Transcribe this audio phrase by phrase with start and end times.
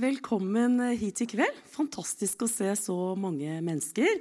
[0.00, 1.62] velkommen hit i kveld.
[1.70, 4.20] Fantastisk å se så mange mennesker.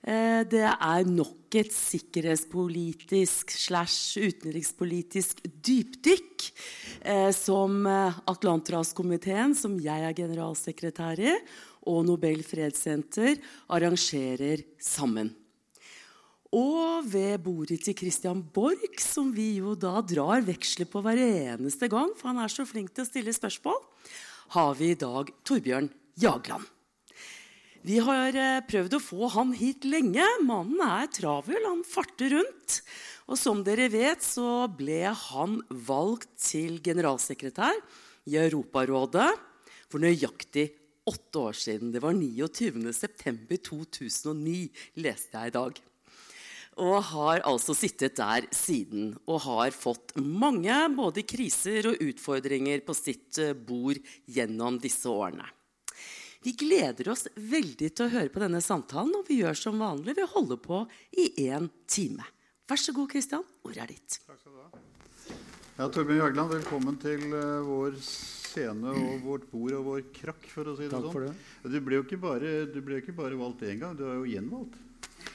[0.00, 6.46] Eh, det er nok et sikkerhetspolitisk slash utenrikspolitisk dypdykk
[7.00, 11.36] eh, som Atlanterhavskomiteen, som jeg er generalsekretær i,
[11.88, 13.38] og Nobel fredssenter
[13.72, 15.32] arrangerer sammen.
[16.50, 21.88] Og ved bordet til Christian Borch, som vi jo da drar veksler på hver eneste
[21.88, 23.78] gang, for han er så flink til å stille spørsmål,
[24.54, 25.88] har vi i dag Torbjørn
[26.20, 26.64] Jagland.
[27.86, 30.20] Vi har eh, prøvd å få han hit lenge.
[30.44, 32.82] Mannen er travel, han farter rundt.
[33.30, 37.74] Og som dere vet, så ble han valgt til generalsekretær
[38.28, 39.30] i Europarådet
[39.88, 40.70] for nøyaktig
[41.08, 41.92] åtte år siden.
[41.94, 44.68] Det var 29.9.2009,
[45.00, 45.80] leste jeg i dag.
[46.78, 52.94] Og har altså sittet der siden og har fått mange både kriser og utfordringer på
[52.94, 53.98] sitt eh, bord
[54.30, 55.48] gjennom disse årene.
[56.40, 60.14] Vi gleder oss veldig til å høre på denne samtalen, og vi gjør som vanlig.
[60.16, 60.84] Vi holder på
[61.20, 62.24] i én time.
[62.70, 63.44] Vær så god, Kristian.
[63.66, 64.22] Ordet er ditt.
[64.24, 64.70] Takk skal du ha.
[65.80, 70.70] Ja, Torbjørn Jagland, velkommen til uh, vår scene og vårt bord og vår krakk, for
[70.72, 71.14] å si det Takk sånn.
[71.14, 71.74] for det.
[71.74, 74.16] Du ble jo ikke bare, du ble jo ikke bare valgt én gang, du er
[74.18, 74.80] jo gjenvalgt.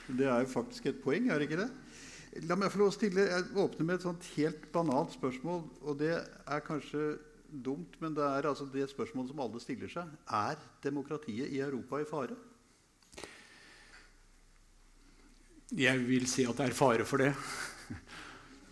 [0.08, 1.70] Det er jo faktisk et poeng, er det ikke det?
[2.50, 5.62] La meg få lov å stille, jeg åpner med et sånt helt banalt spørsmål.
[5.88, 7.16] Og det er kanskje
[7.50, 10.12] dumt, men det er altså det spørsmålet som alle stiller seg.
[10.28, 12.36] Er demokratiet i Europa i fare?
[15.76, 17.32] Jeg vil si at det er fare for det.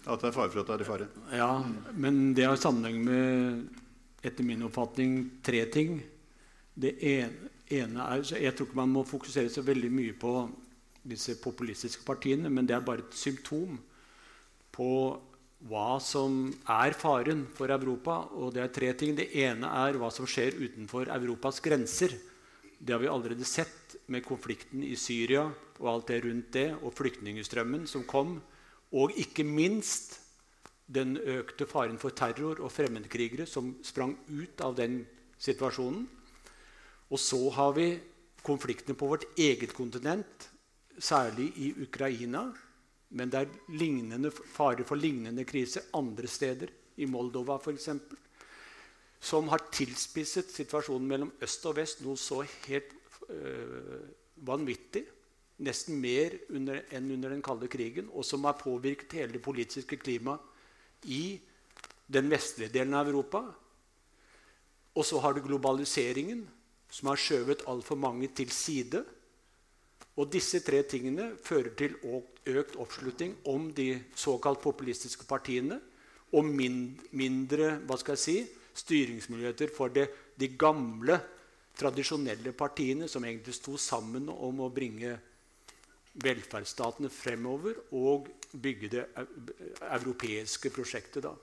[0.03, 1.07] At det er fare for at det er i fare?
[1.31, 1.63] Ja,
[1.95, 3.79] Men det har sammenheng med,
[4.23, 6.01] etter min oppfatning, tre ting.
[6.75, 10.33] Det ene, ene er så Jeg tror ikke man må fokusere så veldig mye på
[11.03, 13.77] disse populistiske partiene, men det er bare et symptom
[14.73, 14.89] på
[15.69, 18.19] hva som er faren for Europa.
[18.35, 19.15] Og det er tre ting.
[19.15, 22.15] Det ene er hva som skjer utenfor Europas grenser.
[22.79, 25.45] Det har vi allerede sett med konflikten i Syria
[25.79, 28.37] og alt det rundt det, og flyktningstrømmen som kom.
[28.93, 30.19] Og ikke minst
[30.93, 35.01] den økte faren for terror og fremmedkrigere som sprang ut av den
[35.41, 36.05] situasjonen.
[37.09, 37.87] Og så har vi
[38.43, 40.49] konfliktene på vårt eget kontinent,
[40.99, 42.47] særlig i Ukraina.
[43.13, 47.89] Men det er lignende, fare for lignende kriser andre steder, i Moldova f.eks.,
[49.23, 52.91] som har tilspisset situasjonen mellom øst og vest noe så helt
[53.31, 54.03] øh,
[54.45, 55.05] vanvittig.
[55.63, 59.97] Nesten mer under, enn under den kalde krigen, og som har påvirket hele det politiske
[60.01, 60.43] klimaet
[61.07, 61.39] i
[62.11, 63.45] den vestlige delen av Europa.
[64.93, 66.43] Og så har du globaliseringen,
[66.91, 69.05] som har skjøvet altfor mange til side.
[70.21, 75.79] Og disse tre tingene fører til økt oppslutning om de såkalt populistiske partiene
[76.33, 78.37] og mindre hva skal jeg si,
[78.73, 80.07] styringsmuligheter for det,
[80.37, 81.19] de gamle,
[81.77, 85.15] tradisjonelle partiene som egentlig sto sammen om å bringe
[86.21, 89.03] velferdsstatene fremover og bygge det
[89.81, 91.25] europeiske prosjektet.
[91.25, 91.33] Da.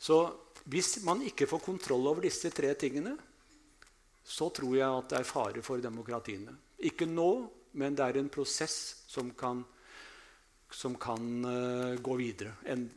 [0.00, 0.20] Så
[0.64, 3.12] hvis man ikke får kontroll over disse tre tingene,
[4.26, 6.56] så tror jeg at det er fare for demokratiene.
[6.88, 7.30] Ikke nå,
[7.76, 9.62] men det er en prosess som kan,
[10.72, 12.88] som kan uh, gå videre enn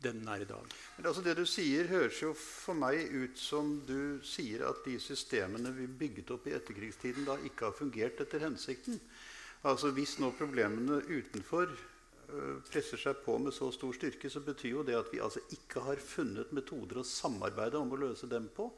[0.00, 0.74] den er i dag.
[0.96, 4.96] Men altså Det du sier, høres jo for meg ut som du sier at de
[5.02, 9.00] systemene vi bygget opp i etterkrigstiden, da ikke har fungert etter hensikten.
[9.68, 14.78] Altså Hvis nå problemene utenfor uh, presser seg på med så stor styrke, så betyr
[14.78, 18.48] jo det at vi altså ikke har funnet metoder å samarbeide om å løse dem
[18.56, 18.70] på.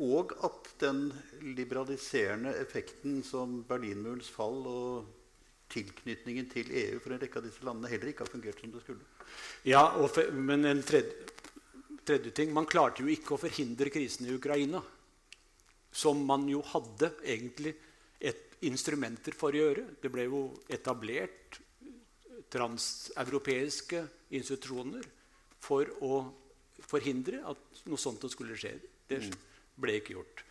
[0.00, 1.10] Og at den
[1.44, 5.10] liberaliserende effekten som Berlinmurens fall og
[5.72, 8.82] tilknytningen til EU for en rekke av disse landene heller ikke har fungert som det
[8.84, 9.06] skulle.
[9.68, 11.28] Ja, for, Men en tredje,
[12.04, 14.82] tredje, ting Man klarte jo ikke å forhindre krisen i Ukraina.
[15.92, 17.74] Som man jo hadde egentlig
[18.20, 19.86] et instrumenter for å gjøre.
[20.00, 21.60] Det ble jo etablert
[22.52, 24.02] transeuropeiske
[24.36, 25.04] institusjoner
[25.62, 26.24] for å
[26.84, 28.74] forhindre at noe sånt skulle skje.
[29.08, 29.20] Det
[29.80, 30.42] ble ikke gjort.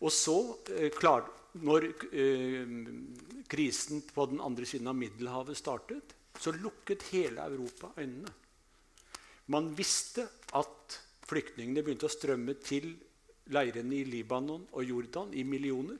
[0.00, 0.36] Og så,
[0.76, 1.26] eh, klar,
[1.60, 2.74] når eh,
[3.50, 8.32] krisen på den andre siden av Middelhavet startet, så lukket hele Europa øynene.
[9.50, 12.94] Man visste at flyktningene begynte å strømme til
[13.50, 15.98] leirene i Libanon og Jordan i millioner,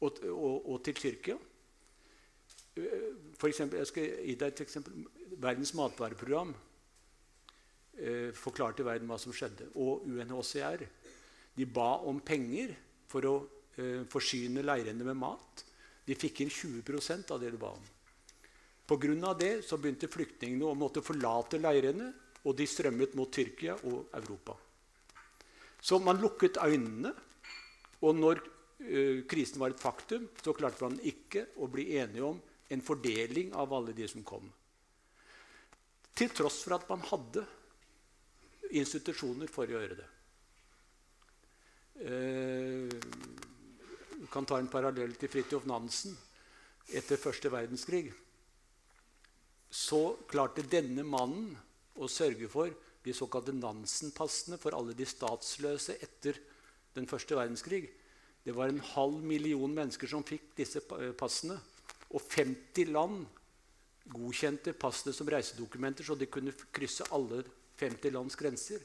[0.00, 1.36] og, og, og til Tyrkia.
[3.38, 5.04] For eksempel, jeg skal gi deg et eksempel.
[5.38, 6.50] Verdens matvareprogram
[7.98, 9.70] eh, forklarte verden hva som skjedde.
[9.78, 10.82] Og UNHCR
[11.54, 12.74] de ba om penger
[13.10, 13.34] for å
[13.78, 15.64] eh, forsyne leirene med mat.
[16.04, 17.90] De fikk inn 20% av det de ba om.
[18.84, 19.32] Pga.
[19.38, 22.12] det så begynte flyktningene å måtte forlate leirene,
[22.44, 24.52] og de strømmet mot Tyrkia og Europa.
[25.80, 27.12] Så man lukket øynene
[28.04, 28.40] Og når
[28.84, 33.54] eh, krisen var et faktum, så klarte man ikke å bli enige om en fordeling
[33.56, 34.44] av alle de som kom.
[36.12, 37.46] Til tross for at man hadde
[38.76, 40.08] institusjoner for å gjøre det.
[41.94, 42.90] Du
[44.32, 46.16] kan ta en parallell til Fridtjof Nansen
[46.94, 48.12] etter første verdenskrig.
[49.70, 51.54] Så klarte denne mannen
[51.98, 52.70] å sørge for
[53.04, 56.38] de såkalte Nansen-passene for alle de statsløse etter
[56.94, 57.84] den første verdenskrig.
[58.44, 60.80] Det var en halv million mennesker som fikk disse
[61.18, 61.56] passene.
[62.14, 63.24] Og 50 land
[64.12, 67.42] godkjente passene som reisedokumenter, så de kunne krysse alle
[67.80, 68.82] 50 lands grenser.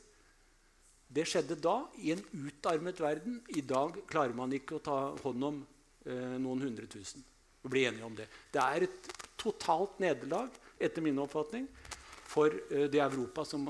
[1.10, 3.40] Det skjedde da, i en utarmet verden.
[3.58, 5.62] I dag klarer man ikke å ta hånd om
[6.06, 7.24] eh, noen hundre tusen.
[7.66, 8.28] Og bli enige om det.
[8.54, 9.10] Det er et
[9.40, 11.66] totalt nederlag, etter min oppfatning,
[12.30, 13.66] for eh, det Europa som,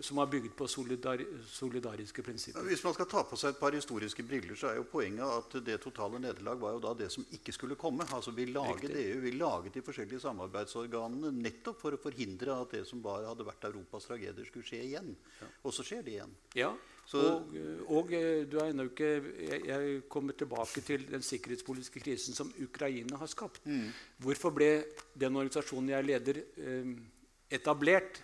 [0.00, 2.64] som har bygd på solidar, solidariske prinsipper.
[2.64, 5.58] Hvis man skal ta på seg et par historiske briller, så er jo poenget at
[5.66, 8.06] det totale nederlag var jo da det som ikke skulle komme.
[8.08, 9.04] Altså Vi laget Riktig.
[9.04, 13.46] EU, vi laget de forskjellige samarbeidsorganene nettopp for å forhindre at det som bare hadde
[13.46, 15.12] vært Europas tragedier, skulle skje igjen.
[15.42, 15.50] Ja.
[15.68, 16.32] Og så skjer det igjen.
[16.56, 16.72] Ja,
[17.16, 17.54] og,
[17.88, 22.50] og, eh, du er ennå ikke jeg, jeg, kommer tilbake til den sikkerhetspolitiske krisen som
[22.60, 23.64] Ukraina har skapt.
[23.64, 23.88] Mm.
[24.24, 24.72] Hvorfor ble
[25.16, 26.92] den organisasjonen jeg leder, eh,
[27.50, 28.20] etablert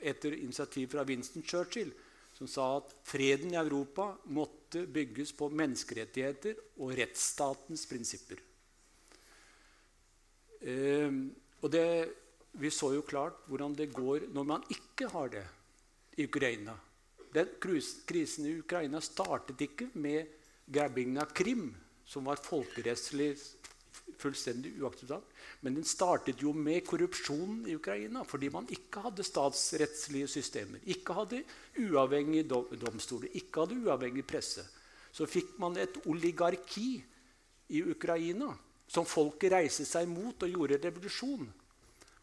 [0.00, 1.90] etter initiativ fra Winston Churchill,
[2.38, 8.42] som sa at freden i Europa måtte bygges på menneskerettigheter og rettsstatens prinsipper.
[10.62, 11.10] Eh,
[11.58, 11.86] og det,
[12.58, 15.46] vi så jo klart hvordan det går når man ikke har det
[16.18, 16.76] i Ukraina.
[17.34, 20.30] Den krisen i Ukraina startet ikke med
[20.66, 21.70] grabbingen av Krim,
[22.08, 23.34] som var folkerettslig
[24.18, 25.26] fullstendig uakseptabel.
[25.60, 30.82] Men den startet jo med korrupsjonen i Ukraina fordi man ikke hadde statsrettslige systemer.
[30.90, 31.42] Ikke hadde
[31.84, 32.48] uavhengige
[32.80, 34.64] domstoler, ikke hadde uavhengig presse.
[35.12, 36.98] Så fikk man et oligarki
[37.74, 38.52] i Ukraina
[38.88, 41.48] som folket reiste seg mot og gjorde revolusjon.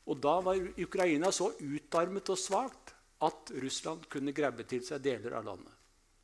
[0.06, 2.94] Og da var Ukraina så utarmet og svakt
[3.26, 5.72] at Russland kunne grabbe til seg deler av landet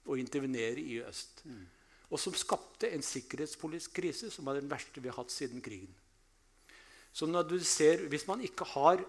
[0.10, 1.46] og intervenere i øst.
[1.46, 1.81] Mm
[2.12, 5.94] og som skapte en sikkerhetspolitisk krise som var den verste vi har hatt siden krigen.
[7.14, 9.04] Så når du ser, Hvis man ikke har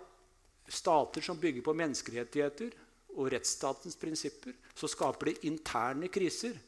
[0.69, 2.71] stater som bygger på menneskerettigheter
[3.17, 6.59] og rettsstatens prinsipper, så skaper det interne kriser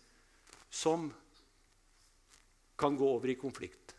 [0.71, 1.13] som
[2.79, 3.95] kan gå over i konflikt.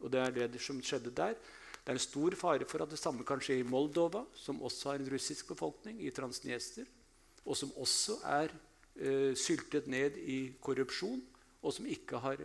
[0.00, 1.34] Og det er det som skjedde der.
[1.34, 4.90] Det er en stor fare for at det samme kan skje i Moldova, som også
[4.90, 6.86] har en russisk befolkning, i Transnester,
[7.44, 8.54] og som også er
[8.94, 11.22] eh, syltet ned i korrupsjon
[11.62, 12.40] og som ikke har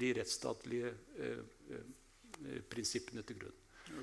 [0.00, 3.56] de rettsstatlige eh, eh, prinsippene til grunn.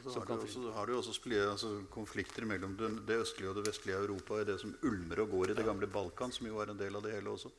[0.03, 1.13] så har, du også, har du også
[1.51, 5.31] altså, konflikter mellom det, det, østlige og det vestlige Europa i det som ulmer og
[5.35, 7.53] går i det gamle Balkan, som jo er en del av det hele også.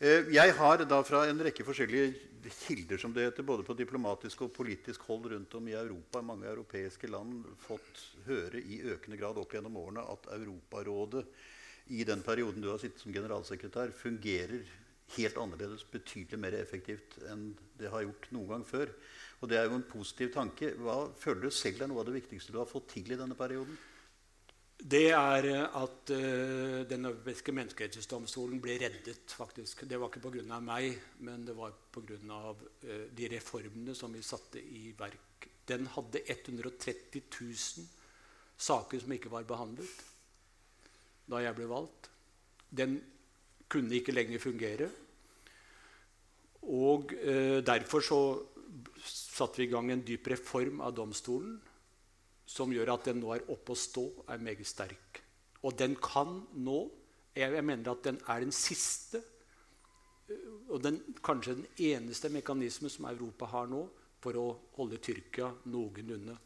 [0.00, 4.44] Eh, jeg har da fra en rekke forskjellige kilder som det heter, både på diplomatisk
[4.44, 9.38] og politisk hold rundt om i Europa, mange europeiske land, fått høre i økende grad
[9.40, 11.24] opp gjennom årene at Europarådet
[11.94, 14.64] i den perioden du har sittet som generalsekretær, fungerer
[15.16, 18.92] helt annerledes, betydelig mer effektivt enn det har gjort noen gang før.
[19.42, 20.72] Og det er jo en positiv tanke.
[20.80, 23.36] Hva føler du selv er noe av det viktigste du har fått til i denne
[23.38, 23.76] perioden?
[24.74, 29.30] Det er eh, at uh, Den europeiske menneskerettighetsdomstolen ble reddet.
[29.30, 29.84] faktisk.
[29.88, 30.60] Det var ikke pga.
[30.60, 32.18] meg, men det var pga.
[32.82, 35.48] Uh, de reformene som vi satte i verk.
[35.66, 37.86] Den hadde 130 000
[38.56, 40.02] saker som ikke var behandlet
[41.24, 42.10] da jeg ble valgt.
[42.68, 42.98] Den
[43.68, 44.90] kunne ikke lenger fungere.
[46.72, 48.20] Og eh, Derfor så
[49.04, 51.58] satte vi i gang en dyp reform av domstolen
[52.46, 55.20] som gjør at den nå er oppe å stå, er meget sterk.
[55.64, 56.82] Og den kan nå
[57.34, 59.18] Jeg, jeg mener at den er den siste
[60.30, 63.80] eh, og den, kanskje den eneste mekanismen som Europa har nå
[64.22, 64.44] for å
[64.76, 66.36] holde Tyrkia noenlunde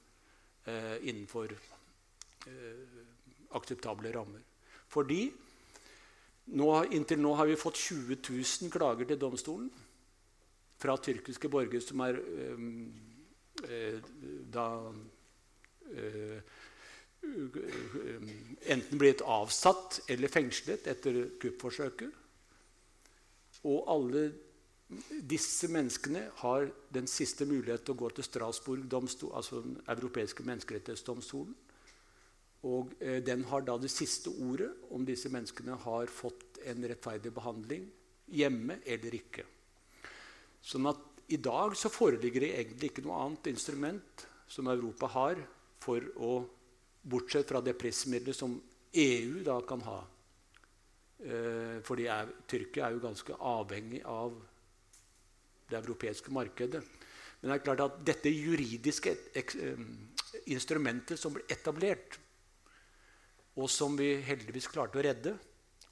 [0.64, 3.04] eh, innenfor eh,
[3.60, 4.40] akseptable rammer.
[4.88, 5.26] Fordi
[6.56, 9.68] nå, inntil nå har vi fått 20 000 klager til domstolen
[10.78, 14.00] fra tyrkiske borgere som er øh,
[14.54, 14.66] da
[15.90, 16.40] øh,
[18.68, 22.12] enten blitt avsatt eller fengslet etter kuppforsøket.
[23.66, 24.28] Og alle
[25.28, 28.86] disse menneskene har den siste mulighet til å gå til Strasbourg,
[29.34, 31.56] altså den europeiske menneskerettighetsdomstolen.
[32.68, 37.30] Og eh, den har da det siste ordet om disse menneskene har fått en rettferdig
[37.34, 37.84] behandling
[38.34, 39.44] hjemme eller ikke.
[40.68, 41.00] Sånn at
[41.32, 45.40] i dag så foreligger det egentlig ikke noe annet instrument som Europa har
[45.80, 46.36] for å
[47.08, 48.56] Bortsett fra det pressmiddelet som
[49.00, 50.00] EU da kan ha
[51.18, 54.36] Eh, fordi er, Tyrkia er jo ganske avhengig av
[55.68, 56.82] det europeiske markedet.
[57.40, 59.82] Men det er klart at dette juridiske ek, eh,
[60.46, 62.18] instrumentet som ble etablert,
[63.56, 65.34] og som vi heldigvis klarte å redde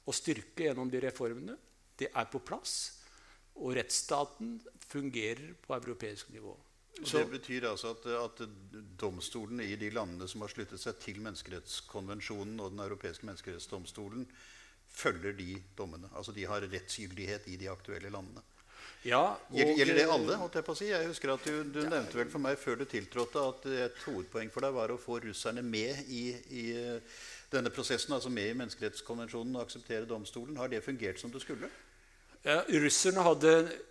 [0.05, 1.57] og styrke gjennom de reformene,
[1.97, 2.96] det er på plass.
[3.57, 6.55] Og rettsstaten fungerer på europeisk nivå.
[7.03, 8.43] Så, det betyr altså at, at,
[8.99, 14.25] domstolene i de landene som har sluttet seg til menneskerettskonvensjonen og Den europeiske menneskerettsdomstolen,
[14.89, 16.09] følger de dommene?
[16.15, 18.41] Altså de har rettsgyldighet i de aktuelle landene?
[19.05, 20.35] Ja, og, gjelder, det alle?
[20.41, 20.87] holdt Jeg på å si?
[20.89, 23.99] Jeg husker at Du, du ja, nevnte vel for meg før du tiltrådte at et
[24.07, 26.65] hovedpoeng for deg var å få russerne med i, i
[27.53, 30.57] denne prosessen, altså med i menneskerettskonvensjonen og akseptere domstolen.
[30.57, 31.69] Har det fungert som det skulle?
[32.47, 33.49] Russerne hadde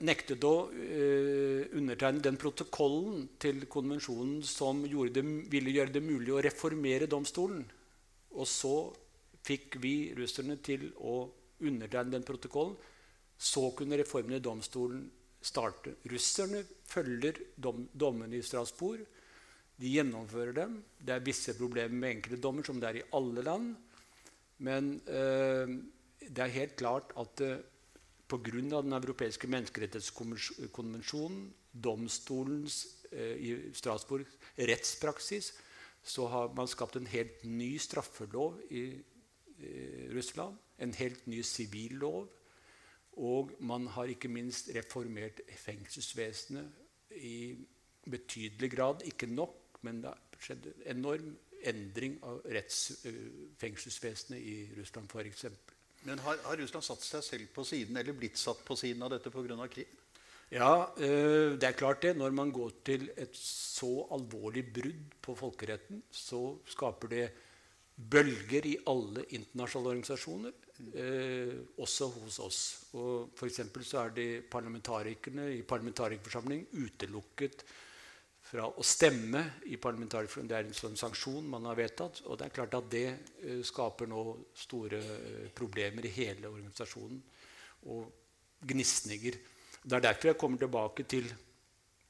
[0.09, 4.81] nektet å uh, undertegne den protokollen til konvensjonen som
[5.13, 7.67] det, ville gjøre det mulig å reformere domstolen.
[8.33, 8.77] Og så
[9.45, 11.19] fikk vi russerne til å
[11.61, 12.79] undertegne den protokollen.
[13.37, 15.05] Så kunne reformen i domstolen
[15.45, 15.99] starte.
[16.09, 19.05] Russerne følger dom, dommene i Strasbourg.
[19.77, 20.81] De gjennomfører dem.
[20.97, 23.75] Det er visse problemer med enkelte dommer, som det er i alle land.
[24.65, 25.69] Men uh,
[26.25, 27.59] det er helt klart at uh,
[28.29, 28.83] pga.
[28.83, 34.27] Den europeiske menneskerettighetskonvensjonen, domstolens eh, i Strasbourg
[34.59, 35.53] rettspraksis,
[36.07, 39.03] så har man skapt en helt ny straffelov i
[39.59, 40.57] eh, Russland.
[40.79, 42.29] En helt ny sivillov.
[43.17, 47.57] Og man har ikke minst reformert fengselsvesenet i
[48.11, 49.03] betydelig grad.
[49.09, 55.47] Ikke nok, men det har skjedd en enorm endring av rettsfengselsvesenet i Russland f.eks.
[56.07, 59.11] Men har, har, Russland satt seg selv på siden, eller blitt satt på siden av
[59.17, 59.57] dette pga.
[59.73, 60.03] Krim?
[60.55, 62.15] Ja, øh, det er klart det.
[62.17, 67.25] Når man går til et så alvorlig brudd på folkeretten, så skaper det
[67.97, 70.53] bølger i alle internasjonale organisasjoner,
[70.93, 72.61] øh, også hos oss.
[72.93, 73.51] Og for
[73.83, 77.65] så er de parlamentarikerne i parlamentarikerforsamling utelukket
[78.47, 80.53] fra å stemme i parlamentarikerforsamlingen.
[80.53, 82.23] Det er en sånn sanksjon man har vedtatt.
[82.27, 84.23] Og det er klart at det uh, skaper nå
[84.57, 87.19] store uh, problemer i hele organisasjonen.
[87.91, 88.07] Og
[88.67, 89.41] gnisninger.
[89.83, 91.29] Det er derfor jeg kommer tilbake til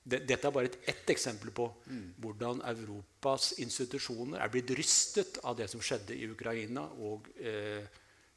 [0.07, 2.03] det, Dette er bare et, ett eksempel på mm.
[2.23, 7.83] hvordan Europas institusjoner er blitt rystet av det som skjedde i Ukraina og eh,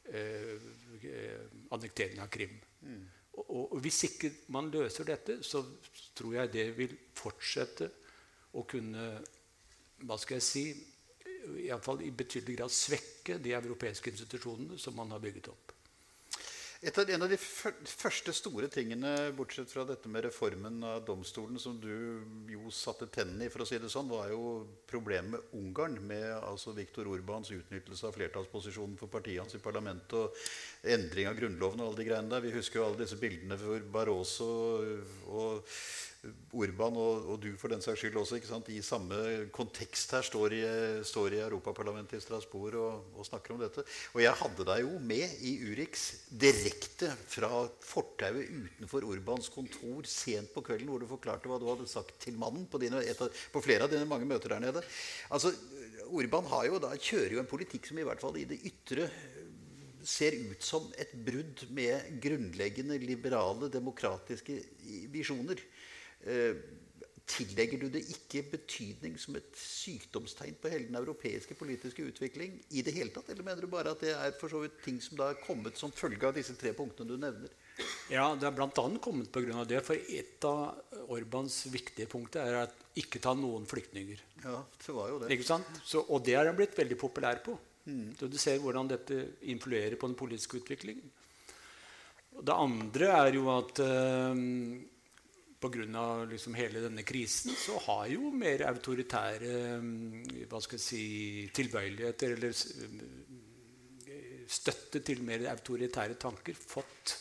[0.10, 0.56] eh,
[1.70, 2.56] annekteringen av Krim.
[2.82, 3.04] Mm.
[3.48, 5.64] Og, Hvis ikke man løser dette, så
[6.16, 7.90] tror jeg det vil fortsette
[8.60, 9.10] å kunne
[10.00, 10.64] hva skal jeg si,
[11.66, 15.74] Iallfall i betydelig grad svekke de europeiske institusjonene som man har bygget opp.
[16.80, 21.76] Av, en av de første store tingene, bortsett fra dette med reformen av domstolen, som
[21.76, 21.92] du
[22.48, 25.98] jo satte tennene i, for å si det sånn, var jo problemet med Ungarn.
[26.08, 30.40] Med altså Viktor Orbans utnyttelse av flertallsposisjonen for partiet hans i parlamentet og
[30.96, 32.48] endring av grunnloven og alle de greiene der.
[32.48, 34.50] Vi husker jo alle disse bildene hvor Barroso
[35.36, 35.68] og
[36.52, 38.40] Urban og, og, du for den saks skyld også
[38.74, 39.20] i samme
[39.56, 40.62] kontekst her står i,
[41.08, 43.86] står i Europaparlamentet i Strasbourg og, og, snakker om dette.
[44.12, 50.52] Og jeg hadde deg jo med i Urix direkte fra fortauet utenfor Urbans kontor sent
[50.56, 53.64] på kvelden, hvor du forklarte hva du hadde sagt til mannen på, dine, av, på
[53.64, 54.84] flere av dine mange møter der nede.
[55.32, 55.54] Altså,
[56.10, 59.08] Urban jo da, kjører jo en politikk som i hvert fall i det ytre
[60.06, 64.56] ser ut som et brudd med grunnleggende liberale, demokratiske
[65.14, 65.60] visjoner.
[66.28, 66.58] Eh,
[67.30, 72.84] tillegger du det ikke betydning som et sykdomstegn på hele den europeiske politiske utvikling i
[72.86, 73.30] det hele tatt?
[73.30, 75.78] Eller mener du bare at det er for så vidt ting som da er kommet
[75.78, 77.54] som følge av disse tre punktene du nevner?
[78.12, 78.70] Ja, det er bl.a.
[79.00, 79.64] kommet pga.
[79.70, 79.80] det.
[79.86, 84.20] For et av Orbans viktige punkter er at ikke ta noen flyktninger.
[84.44, 85.32] Ja, det var jo det.
[85.36, 85.82] Ikke sant?
[85.86, 87.56] Så, og det er han blitt veldig populær på.
[87.86, 88.16] Mm.
[88.20, 89.22] Så du ser hvordan dette
[89.54, 91.08] influerer på den politiske utviklingen.
[92.40, 94.44] Det andre er jo at øh,
[95.60, 96.26] pga.
[96.30, 101.04] Liksom hele denne krisen så har jo mer autoritære mm, hva skal jeg si,
[101.56, 103.40] tilbøyeligheter eller mm,
[104.50, 107.16] støtte til mer autoritære tanker fått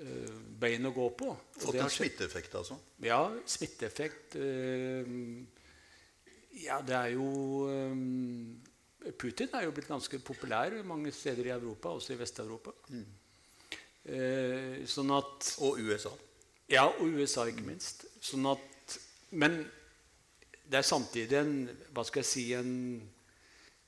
[0.00, 1.30] uh, bein å gå på.
[1.60, 2.78] Fått en smitteeffekt, altså?
[3.04, 4.38] Ja, smitteeffekt.
[4.40, 5.44] Uh,
[6.56, 7.28] ja, det er jo
[7.68, 8.56] um,
[9.20, 12.74] Putin er jo blitt ganske populær mange steder i Europa, også i Vest-Europa.
[12.90, 13.06] Mm.
[14.06, 16.14] Uh, sånn at, og USA.
[16.70, 18.06] Ja, og USA, ikke minst.
[18.24, 18.96] Sånn at,
[19.38, 19.60] men
[20.66, 21.52] det er samtidig en
[21.94, 22.72] Hva skal jeg si en,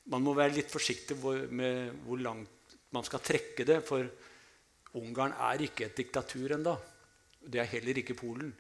[0.08, 3.82] Man må være litt forsiktig med hvor langt man skal trekke det.
[3.85, 4.06] For
[4.97, 6.76] Ungarn er ikke et diktatur ennå.
[7.44, 8.54] Det er heller ikke Polen.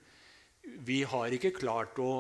[0.84, 2.10] Vi har ikke klart å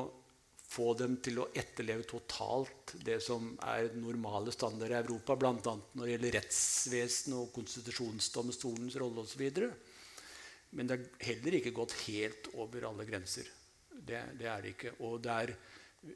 [0.68, 5.52] få dem til å etterleve totalt det som er normale standarder i Europa, bl.a.
[5.56, 9.44] når det gjelder rettsvesen og konstitusjonsdomstolens rolle osv.
[10.76, 13.48] Men det er heller ikke gått helt over alle grenser.
[13.88, 14.94] Det, det, er det ikke.
[15.06, 15.54] Og det er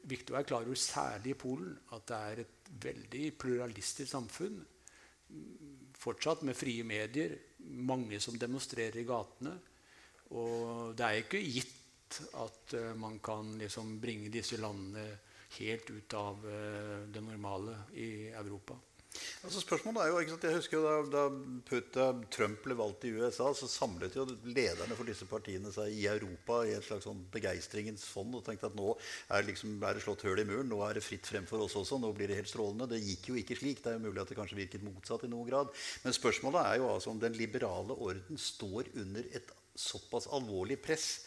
[0.09, 4.61] viktig å være klar over, særlig i Polen, at det er et veldig pluralistisk samfunn.
[6.03, 7.35] Fortsatt med frie medier,
[7.89, 9.57] mange som demonstrerer i gatene.
[10.37, 15.05] Og det er ikke gitt at uh, man kan liksom bringe disse landene
[15.57, 18.77] helt ut av uh, det normale i Europa.
[19.43, 23.05] Altså spørsmålet er jo, ikke sant, jeg husker jo Da, da eh, Trump ble valgt
[23.07, 27.05] i USA, så samlet jo lederne for disse partiene seg i Europa i et slags
[27.07, 30.71] sånn begeistringens fond og tenkte at nå er, liksom, er det slått høl i muren.
[30.71, 31.99] Nå er det fritt frem for oss også.
[32.01, 32.89] Nå blir det helt strålende.
[32.93, 33.83] Det gikk jo ikke slik.
[33.83, 35.73] Det er jo mulig at det kanskje virket motsatt i noen grad.
[36.05, 41.23] Men spørsmålet er jo altså om den liberale orden står under et såpass alvorlig press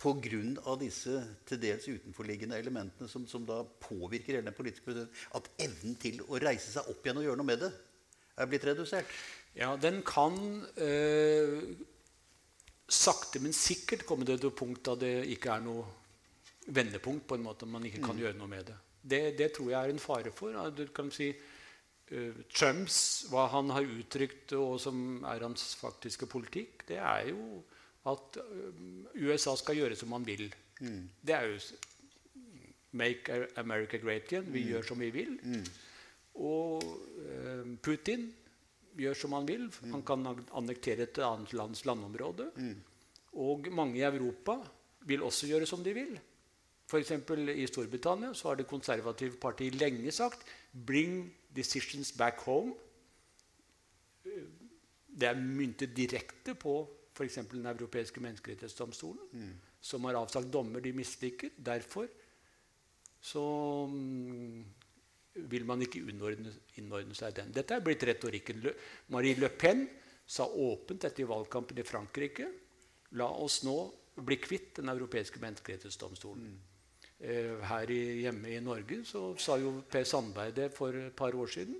[0.00, 0.74] pga.
[0.80, 5.96] disse til dels utenforliggende elementene som, som da påvirker hele den politiske prosessen, at evnen
[6.00, 7.72] til å reise seg opp igjen og gjøre noe med det
[8.40, 9.14] er blitt redusert?
[9.56, 10.36] Ja, den kan
[10.76, 11.62] øh,
[12.90, 15.86] sakte, men sikkert komme til et punkt da det ikke er noe
[16.70, 17.26] vendepunkt.
[17.26, 18.22] på en måte Man ikke kan mm.
[18.24, 18.76] gjøre noe med det.
[19.02, 19.24] det.
[19.38, 19.52] det.
[19.56, 20.70] tror jeg er en fare for.
[20.70, 26.86] Du kan si uh, Trumps, hva han har uttrykt, og som er hans faktiske politikk,
[26.88, 27.62] det er jo
[28.08, 28.82] at eh,
[29.20, 30.48] USA skal gjøre som man vil.
[30.80, 31.08] Mm.
[31.20, 31.58] Det er jo
[32.92, 34.48] Make America great again.
[34.50, 34.68] Vi mm.
[34.72, 35.36] gjør som vi vil.
[35.42, 35.66] Mm.
[36.42, 36.86] Og
[37.22, 38.30] eh, Putin
[38.98, 39.68] gjør som han vil.
[39.68, 39.92] Mm.
[39.94, 40.26] Han kan
[40.58, 42.50] annektere et annet lands landområde.
[42.56, 42.76] Mm.
[43.38, 44.58] Og mange i Europa
[45.06, 46.18] vil også gjøre som de vil.
[46.90, 47.12] F.eks.
[47.54, 50.42] i Storbritannia så har Det konservative partiet lenge sagt
[50.74, 52.74] 'bring decisions back home'.
[55.20, 56.88] Det er myntet direkte på
[57.20, 57.40] f.eks.
[57.52, 59.54] Den europeiske menneskerettighetsdomstolen, mm.
[59.80, 61.52] som har avsagt dommer de misliker.
[61.56, 62.08] Derfor
[63.20, 63.42] så
[63.84, 64.64] um,
[65.50, 67.52] vil man ikke innordne, innordne, seg den.
[67.54, 68.64] Dette er blitt retorikken.
[69.12, 69.84] Marie Le Pen
[70.24, 72.48] sa åpent etter valgkampen i Frankrike
[73.18, 73.74] La oss nå
[74.22, 76.44] bli kvitt Den europeiske menneskerettighetsdomstolen.
[76.46, 76.58] Mm.
[77.20, 81.34] Eh, her i, hjemme i Norge så sa jo Per Sandberg det for et par
[81.36, 81.76] år siden.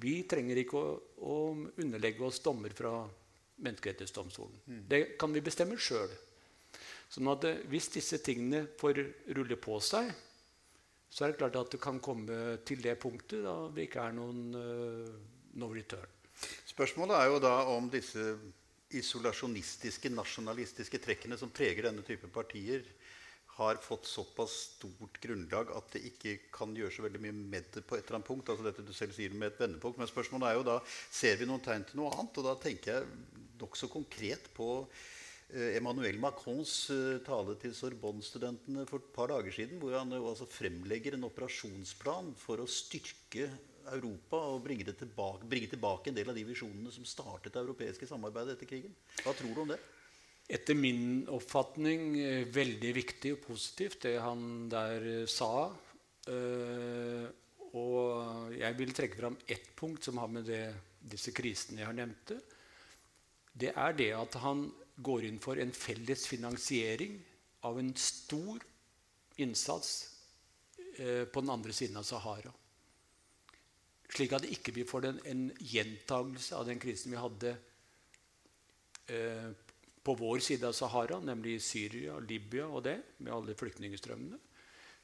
[0.00, 0.94] Vi trenger ikke å,
[1.26, 1.36] å
[1.82, 3.04] underlegge oss dommer fra
[3.60, 4.60] Menneskerettighetsdomstolen.
[4.66, 4.82] Mm.
[4.88, 6.12] Det kan vi bestemme sjøl.
[7.10, 9.02] Sånn at eh, hvis disse tingene får
[9.36, 10.10] rulle på seg,
[11.10, 14.14] så er det klart at det kan komme til det punktet da det ikke er
[14.14, 15.16] noen uh,
[15.58, 16.06] no return.
[16.70, 18.28] Spørsmålet er jo da om disse
[18.94, 22.86] isolasjonistiske, nasjonalistiske trekkene som preger denne type partier,
[23.60, 27.82] har fått såpass stort grunnlag at det ikke kan gjøre så veldig mye med det
[27.84, 28.48] på et eller annet punkt.
[28.48, 31.48] altså dette du selv sier med et vendepunkt, Men spørsmålet er jo da ser vi
[31.50, 32.38] noen tegn til noe annet.
[32.40, 33.04] Og da tenker jeg
[33.60, 34.68] nokså konkret på
[35.52, 40.48] eh, Emmanuel Macrons eh, tale til Sorbonne-studentene for et par dager siden, hvor han altså
[40.50, 43.50] fremlegger en operasjonsplan for å styrke
[43.90, 48.06] Europa og bringe, tilbake, bringe tilbake en del av de visjonene som startet det europeiske
[48.06, 48.92] samarbeidet etter krigen.
[49.24, 49.80] Hva tror du om det?
[50.50, 55.70] Etter min oppfatning eh, veldig viktig og positivt, det han der sa.
[57.80, 61.96] og jeg vil trekke fram ett punkt som har med det, disse krisene jeg har
[61.96, 62.36] nevnte
[63.60, 64.66] det er det at han
[65.00, 67.18] går inn for en felles finansiering
[67.68, 68.60] av en stor
[69.40, 69.92] innsats
[70.98, 72.52] eh, på den andre siden av Sahara.
[74.10, 77.54] Slik at ikke vi får den, en gjentagelse av den krisen vi hadde
[79.12, 79.50] eh,
[80.02, 84.40] på vår side av Sahara, nemlig Syria, Libya og det, med alle flyktningstrømmene.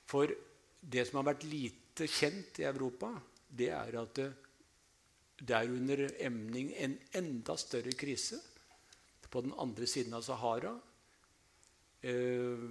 [0.07, 0.33] For
[0.81, 3.12] det som har vært lite kjent i Europa,
[3.47, 4.31] det er at det,
[5.37, 8.38] det er under emning en enda større krise
[9.29, 10.72] på den andre siden av Sahara.
[12.01, 12.68] Eh,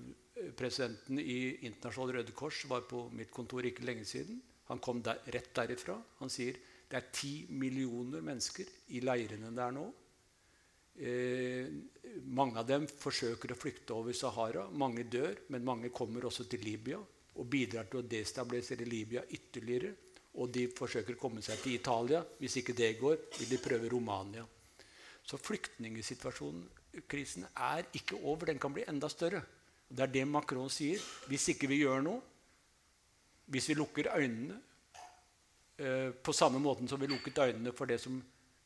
[0.58, 4.40] presidenten i Internasjonal Røde Kors var på mitt kontor ikke lenge siden.
[4.72, 6.00] Han kom der, rett derifra.
[6.22, 6.58] Han sier
[6.90, 9.86] det er ti millioner mennesker i leirene der nå.
[10.96, 11.70] Eh,
[12.32, 14.66] mange av dem forsøker å flykte over Sahara.
[14.72, 16.98] Mange dør, men mange kommer også til Libya
[17.36, 19.94] og bidrar til å destabilisere Libya ytterligere
[20.36, 22.22] og de forsøker å komme seg til Italia.
[22.40, 24.46] Hvis ikke det går, vil de prøve Romania.
[25.26, 28.48] Så flyktningsituasjonen, er ikke over.
[28.48, 29.42] Den kan bli enda større.
[29.88, 31.02] Det er det Macron sier.
[31.28, 32.22] Hvis ikke vi gjør noe,
[33.52, 34.56] hvis vi lukker øynene
[35.78, 38.16] eh, på samme måten som vi lukket øynene for det som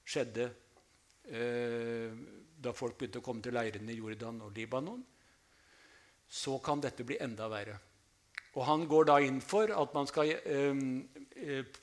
[0.06, 0.46] skjedde
[1.28, 2.14] eh,
[2.60, 5.02] da folk begynte å komme til leirene i Jordan og Libanon,
[6.30, 7.80] så kan dette bli enda verre.
[8.58, 10.82] Og han går da inn for at man skal eh,
[11.36, 11.78] eh,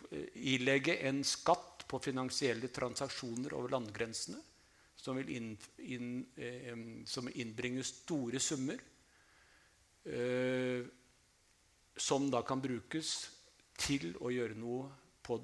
[0.55, 4.41] ilegge en skatt på finansielle transaksjoner over landegrensene,
[4.99, 5.53] som vil inn,
[5.87, 6.73] inn, eh,
[7.07, 8.81] som innbringer store summer.
[10.07, 10.83] Eh,
[11.97, 13.13] som da kan brukes
[13.81, 14.91] til å gjøre noe
[15.25, 15.39] på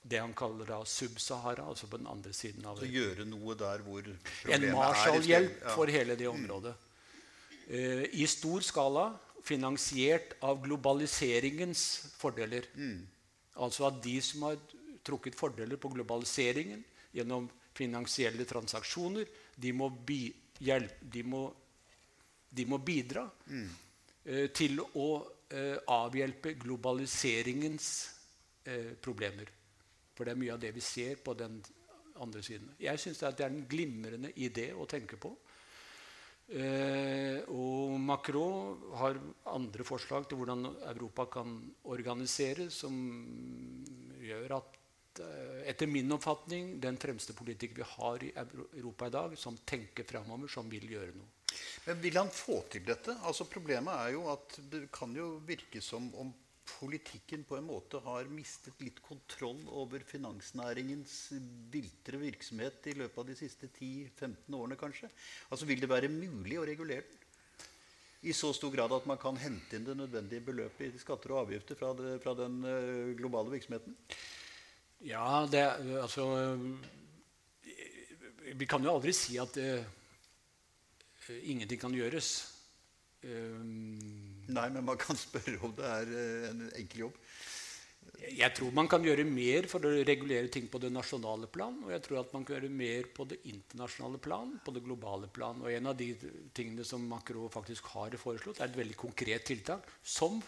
[0.00, 3.82] det han kaller da Sub-Sahara, altså på den andre siden av Så gjøre noe der
[3.84, 4.70] hvor problemet er.
[4.70, 5.74] En Marshall-hjelp Ja.
[5.76, 6.72] for hele det området.
[7.68, 9.04] Eh, I stor skala,
[9.46, 11.84] finansiert av globaliseringens
[12.18, 12.68] fordeler.
[13.60, 14.60] Altså at de som har
[15.06, 16.82] trukket fordeler på globaliseringen
[17.16, 19.26] gjennom finansielle transaksjoner,
[19.56, 20.28] de må, bi
[20.60, 21.44] hjelp, de må,
[22.50, 25.08] de må bidra eh, til å
[25.48, 27.90] eh, avhjelpe globaliseringens
[28.64, 29.50] eh, problemer.
[30.14, 31.60] For det er mye av det vi ser på den
[32.20, 32.74] andre siden.
[32.80, 35.32] Jeg syns det er en glimrende idé å tenke på.
[36.50, 39.18] Eh, og Macron har
[39.52, 42.96] andre forslag til hvordan Europa kan organiseres, som
[44.18, 48.32] gjør at eh, etter min oppfatning den fremste politiker vi har i
[48.80, 51.30] Europa i dag, som tenker framover, som vil gjøre noe.
[51.86, 53.14] Men vil han få til dette?
[53.26, 56.34] Altså Problemet er jo at det kan jo virke som om
[56.78, 61.14] politikken på en måte har mistet litt kontroll over finansnæringens
[61.72, 65.10] viltre virksomhet i løpet av de siste 10-15 årene, kanskje.
[65.50, 67.16] Altså Vil det være mulig å regulere den?
[68.20, 71.46] I så stor grad at man kan hente inn det nødvendige beløpet i skatter og
[71.46, 73.96] avgifter fra, det, fra den eh, globale virksomheten?
[75.08, 75.62] Ja, det
[76.02, 76.26] altså
[78.58, 79.84] Vi kan jo aldri si at uh,
[81.48, 82.28] ingenting kan gjøres.
[83.24, 87.18] Um, Nei, men man kan spørre om det er eh, en enkel jobb.
[88.20, 91.78] Jeg tror man kan gjøre mer for å regulere ting på det nasjonale plan.
[91.86, 95.30] Og jeg tror at man kan gjøre mer på det internasjonale plan, på det globale
[95.32, 95.60] plan.
[95.64, 96.10] Og en av de
[96.56, 100.40] tingene som Macron faktisk har foreslått, er et veldig konkret tiltak som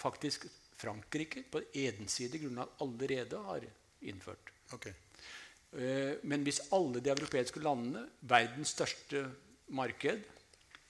[0.00, 0.48] faktisk
[0.80, 3.66] Frankrike på ensidig grunnlag allerede har
[4.08, 4.54] innført.
[4.74, 4.88] Ok.
[4.88, 9.26] Eh, Men hvis alle de europeiske landene, verdens største
[9.68, 10.24] marked,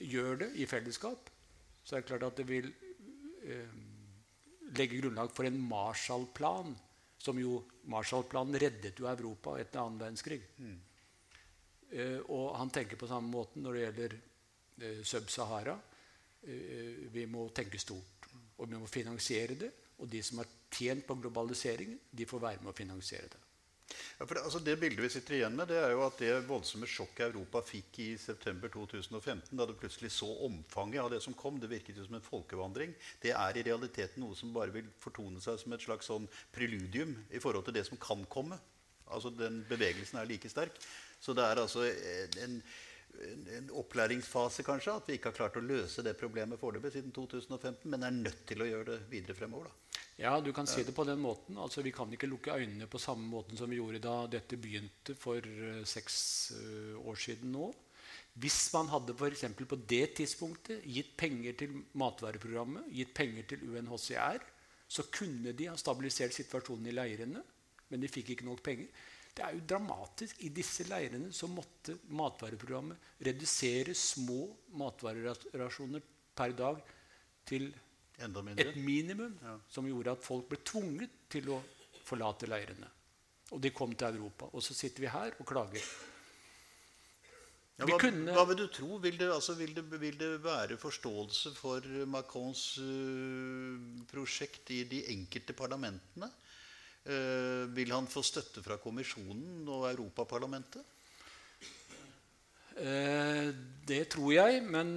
[0.02, 1.31] gjør det i fellesskap,
[1.82, 2.70] så er det klart at det vil
[3.42, 3.76] eh,
[4.78, 6.74] legge grunnlag for en Marshall-plan.
[7.22, 10.40] Som jo Marshall-planen reddet jo Europa etter annen verdenskrig.
[11.92, 15.76] Eh, og han tenker på samme måte når det gjelder eh, Sub-Sahara.
[16.42, 18.30] Eh, vi må tenke stort.
[18.58, 19.70] Og vi må finansiere det.
[20.02, 23.41] Og de som har tjent på globaliseringen, de får være med å finansiere det.
[24.18, 26.32] Ja, for det, altså det bildet vi sitter igjen med, det er jo at det
[26.48, 31.36] voldsomme sjokket Europa fikk i september 2015, da det plutselig så omfanget av det som
[31.38, 34.88] kom, det virket jo som en folkevandring, det er i realiteten noe som bare vil
[35.02, 38.60] fortone seg som et slags sånn preludium i forhold til det som kan komme.
[39.12, 40.78] Altså Den bevegelsen er like sterk.
[41.22, 42.56] Så det er altså en, en,
[43.58, 47.84] en opplæringsfase, kanskje, at vi ikke har klart å løse det problemet foreløpig siden 2015,
[47.90, 49.70] men er nødt til å gjøre det videre fremover.
[49.70, 49.91] da.
[50.20, 51.56] Ja, du kan si det på den måten.
[51.58, 55.14] Altså, Vi kan ikke lukke øynene på samme måten som vi gjorde da dette begynte
[55.16, 57.72] for eh, seks eh, år siden nå.
[58.34, 59.32] Hvis man hadde for
[59.68, 64.40] på det tidspunktet gitt penger til matvareprogrammet, gitt penger til UNHCR,
[64.88, 67.42] så kunne de ha stabilisert situasjonen i leirene,
[67.88, 68.88] men de fikk ikke nok penger.
[69.32, 70.40] Det er jo dramatisk.
[70.44, 74.44] I disse leirene så måtte matvareprogrammet redusere små
[74.76, 76.04] matvarerasjoner
[76.36, 76.82] per dag
[77.48, 77.91] til Enda mindre.
[78.18, 79.58] Et minimum Ja.
[79.68, 81.62] som gjorde at folk ble tvunget til å
[82.04, 82.88] forlate leirene.
[83.52, 84.46] Og de kom til Europa.
[84.52, 85.82] Og så sitter vi her og klager.
[87.78, 88.98] Ja, Vi hva, kunne- hva vil du tro?
[88.98, 95.02] Vil det, altså, vil det, vil det være forståelse for Macrons uh, prosjekt i de
[95.10, 96.30] enkelte parlamentene?
[97.04, 100.84] Uh, vil han få støtte fra kommisjonen og Europaparlamentet?
[102.76, 103.50] Uh,
[103.88, 104.94] det tror jeg, men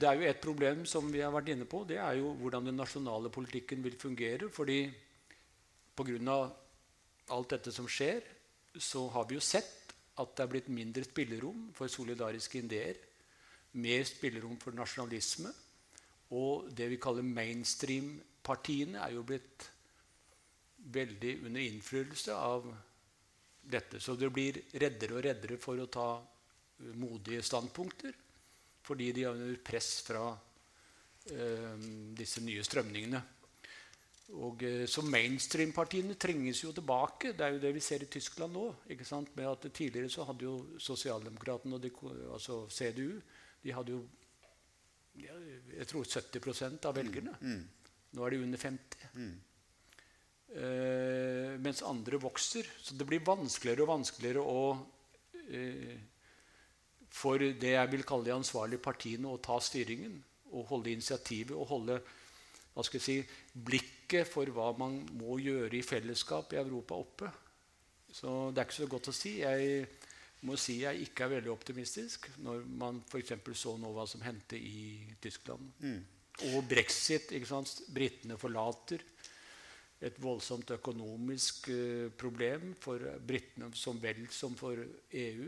[0.00, 1.84] det er jo et problem som vi har vært inne på.
[1.88, 4.50] Det er jo hvordan den nasjonale politikken vil fungere.
[4.50, 4.92] fordi
[5.96, 6.50] pga.
[7.30, 8.20] alt dette som skjer,
[8.76, 12.96] så har vi jo sett at det er blitt mindre spillerom for solidariske ideer.
[13.72, 15.50] Mer spillerom for nasjonalisme.
[16.30, 19.70] Og det vi kaller mainstream-partiene, er jo blitt
[20.92, 22.68] veldig under innflytelse av
[23.62, 24.00] dette.
[24.00, 28.12] Så det blir reddere og reddere for å ta eh, modige standpunkter.
[28.84, 30.26] Fordi de er under press fra
[31.32, 31.86] eh,
[32.18, 33.22] disse nye strømningene.
[34.40, 37.32] Og eh, Så mainstream-partiene trenges jo tilbake.
[37.36, 38.66] Det er jo det vi ser i Tyskland nå.
[38.92, 39.32] ikke sant?
[39.36, 41.92] Med at Tidligere så hadde jo Sosialdemokratene og de,
[42.32, 43.18] altså CDU
[43.64, 44.04] de hadde jo
[45.14, 47.34] jeg tror 70% av velgerne.
[48.14, 49.04] Nå er de under 50.
[50.54, 52.66] Eh, mens andre vokser.
[52.82, 54.64] Så det blir vanskeligere og vanskeligere å
[55.54, 55.94] eh,
[57.14, 60.16] for det jeg vil kalle de ansvarlige partiene å ta styringen
[60.54, 61.98] og holde initiativet og holde
[62.74, 63.16] hva skal jeg si,
[63.54, 67.28] blikket for hva man må gjøre i fellesskap i Europa oppe.
[68.10, 69.36] Så det er ikke så godt å si.
[69.44, 69.84] Jeg
[70.46, 73.36] må si jeg ikke er veldig optimistisk når man f.eks.
[73.58, 75.70] så nå hva som hendte i Tyskland.
[76.50, 77.30] Og brexit.
[77.30, 77.76] ikke sant?
[77.94, 79.02] Britene forlater.
[80.04, 84.82] Et voldsomt økonomisk uh, problem for britene som vel som for
[85.14, 85.46] EU.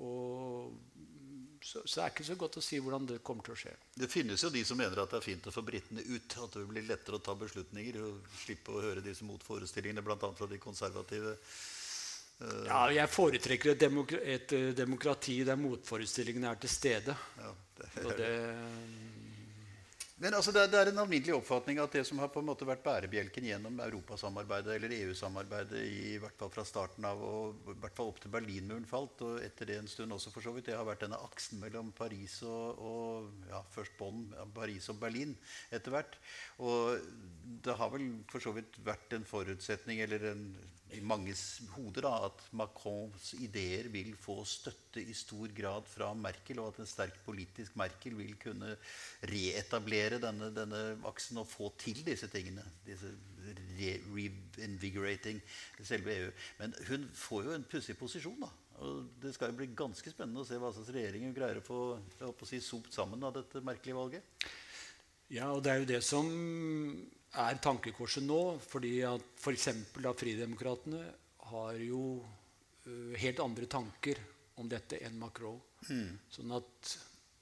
[0.00, 0.70] Og
[1.62, 3.74] så, så det er ikke så godt å si hvordan det kommer til å skje.
[4.00, 6.36] Det finnes jo de som mener at det er fint å få britene ut.
[6.40, 10.16] At det blir lettere å ta beslutninger og slippe å høre disse motforestillingene, bl.a.
[10.16, 11.36] fra de konservative.
[12.40, 17.16] Uh, ja, jeg foretrekker et, demokra et uh, demokrati der motforestillingene er til stede.
[17.36, 18.30] Ja, det, og det
[20.20, 22.82] men altså, det, er en alminnelig oppfatning at det som har på en måte vært
[22.84, 28.10] bærebjelken gjennom europasamarbeidet eller EU-samarbeidet i hvert fall fra starten av og i hvert fall
[28.12, 30.84] opp til Berlinmuren falt, og etter det en stund også for så vidt, det har
[30.84, 35.32] vært denne aksen mellom Paris og, og ja, først Bonn, Paris og Berlin
[35.72, 36.20] etter hvert.
[36.60, 37.00] Og
[37.64, 40.44] det har vel for så vidt vært en forutsetning eller en
[40.96, 41.42] i manges
[41.74, 46.80] hoder da, at Macrons ideer vil få støtte i stor grad fra Merkel, og at
[46.82, 48.74] en sterk politisk Merkel vil kunne
[49.30, 52.64] reetablere denne, denne aksen og få til disse tingene.
[52.86, 53.12] Disse
[53.78, 55.40] re reinvigorating
[55.82, 56.32] selve EU.
[56.58, 58.40] Men hun får jo en pussig posisjon.
[58.40, 58.50] da.
[58.80, 61.64] Og det skal jo bli ganske spennende å se hva slags regjering hun greier å
[61.64, 61.80] få
[62.24, 64.46] å si, sopt sammen av dette merkelige valget.
[65.30, 66.30] Ja, og det er jo det som
[67.38, 68.58] er tankekorset nå.
[68.66, 69.68] fordi at F.eks.
[69.92, 71.02] For Fridemokratene
[71.50, 72.02] har jo
[72.86, 74.20] uh, helt andre tanker
[74.60, 75.60] om dette enn Macron.
[75.88, 76.18] Mm.
[76.30, 76.96] Sånn at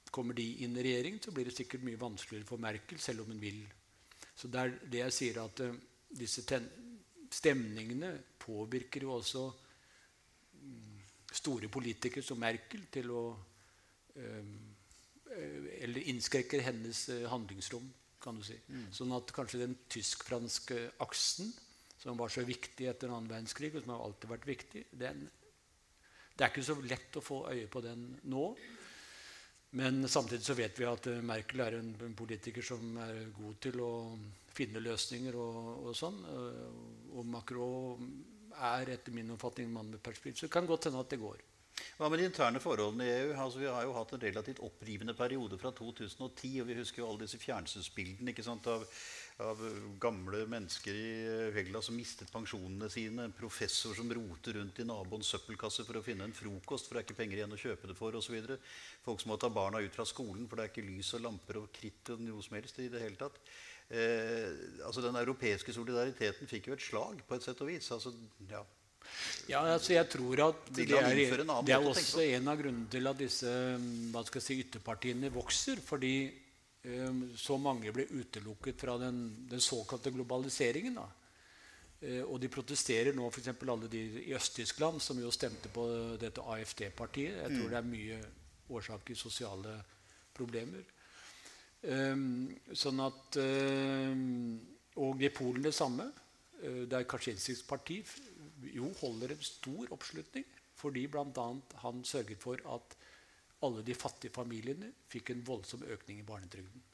[0.09, 3.33] kommer de inn i regjering, så blir det sikkert mye vanskeligere for Merkel, selv om
[3.33, 3.61] hun vil.
[4.33, 5.75] Så det er det jeg sier, at uh,
[6.09, 6.45] disse
[7.29, 10.97] stemningene påvirker jo også um,
[11.29, 13.23] store politikere som Merkel til å
[14.15, 14.57] um,
[15.29, 17.85] Eller innskrekker hennes uh, handlingsrom
[18.21, 18.57] kan du si.
[18.69, 18.87] Mm.
[18.95, 21.51] Sånn at kanskje den tysk-franske aksen,
[21.99, 25.25] som var så viktig etter annen verdenskrig, og som har alltid vært viktig, den,
[26.35, 28.45] det er ikke så lett å få øye på den nå.
[29.79, 33.59] Men samtidig så vet vi at eh, Merkel er en, en politiker som er god
[33.61, 33.91] til å
[34.55, 36.17] finne løsninger og, og sånn.
[36.25, 36.79] Eh,
[37.13, 38.07] og Macron
[38.59, 40.39] er etter min oppfatning en mann med perspektiv.
[40.39, 41.43] Så det kan godt hende at det går.
[41.99, 43.31] Hva med de interne forholdene i EU?
[43.35, 46.51] Altså, vi har jo hatt en relativt opprivende periode fra 2010.
[46.61, 48.33] og Vi husker jo alle disse fjernsynsbildene
[48.71, 48.85] av,
[49.43, 49.63] av,
[49.99, 51.09] gamle mennesker i
[51.57, 53.25] Hellas som mistet pensjonene sine.
[53.27, 57.03] En professor som roter rundt i naboens søppelkasse for å finne en frokost, for det
[57.03, 58.55] er ikke penger igjen å kjøpe det for osv.
[59.05, 61.63] Folk som må ta barna ut fra skolen, for det er ikke lys og lamper
[61.63, 63.43] og kritt og noe som helst i det hele tatt.
[63.89, 64.51] Eh,
[64.85, 67.91] altså Den europeiske solidariteten fikk jo et slag, på et sett og vis.
[67.91, 68.13] altså,
[68.47, 68.63] ja,
[69.49, 71.07] ja, altså jeg tror at det er,
[71.65, 73.53] det er også en av grunnene til at disse
[74.13, 75.81] hva skal jeg si, ytterpartiene vokser.
[75.81, 76.13] Fordi
[76.85, 80.99] um, så mange ble utelukket fra den, den såkalte globaliseringen.
[81.01, 81.07] Da.
[82.03, 83.49] Uh, og de protesterer nå, f.eks.
[83.57, 85.87] alle de i Øst-Tyskland, som jo stemte på
[86.21, 87.41] dette AFD-partiet.
[87.41, 87.73] Jeg tror mm.
[87.73, 88.21] det er mye
[88.77, 89.79] årsak i sosiale
[90.37, 90.85] problemer.
[91.79, 94.57] Um, sånn at um,
[94.99, 96.09] Og i Polen det samme.
[96.59, 98.03] Uh, det er Kaczynskis parti
[98.73, 100.47] jo holder en stor oppslutning
[100.79, 101.47] fordi bl.a.
[101.83, 102.95] han sørget for at
[103.67, 106.85] alle de fattige familiene fikk en voldsom økning i barnetrygden.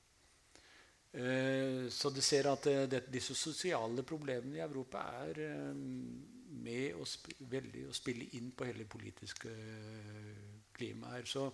[1.15, 5.78] Eh, så du ser at eh, disse sosiale problemene i Europa er eh,
[6.65, 7.06] med å,
[7.54, 9.51] veldig, å spille inn på hele det politiske
[10.75, 11.30] klimaet her.
[11.30, 11.45] Så,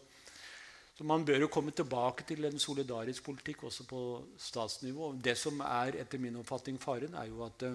[0.95, 4.01] så, man bør jo komme tilbake til en solidarisk politikk også på
[4.39, 5.11] statsnivå.
[5.21, 7.67] Det som er etter min oppfatning faren, er jo at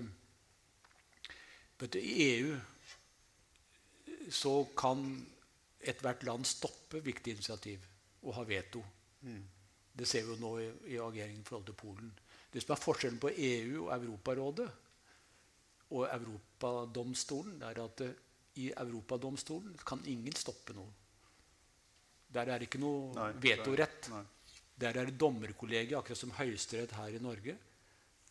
[1.83, 2.57] i EU
[4.33, 5.27] så kan
[5.81, 7.85] ethvert land stoppe viktige initiativ
[8.23, 8.83] og ha veto.
[9.23, 9.43] Mm.
[9.97, 12.11] Det ser vi jo nå i, i ageringen i forhold til Polen.
[12.53, 14.69] Det som er forskjellen på EU og Europarådet
[15.95, 18.15] og Europadomstolen, er at uh,
[18.59, 20.91] i Europadomstolen kan ingen stoppe noe.
[22.33, 24.09] Der er det ikke noe nei, vetorett.
[24.11, 24.25] Nei.
[24.77, 27.55] Der er det dommerkollegiet, akkurat som Høyesterett her i Norge,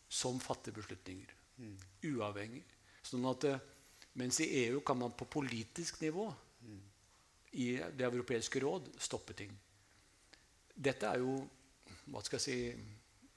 [0.06, 1.32] som fatter beslutninger.
[1.58, 1.78] Mm.
[2.12, 2.62] Uavhengig.
[3.06, 3.62] Sånn at eh,
[4.18, 6.26] mens i EU kan man på politisk nivå
[7.56, 9.52] i Det europeiske råd stoppe ting.
[10.76, 11.38] Dette er jo
[12.12, 12.56] hva skal jeg si,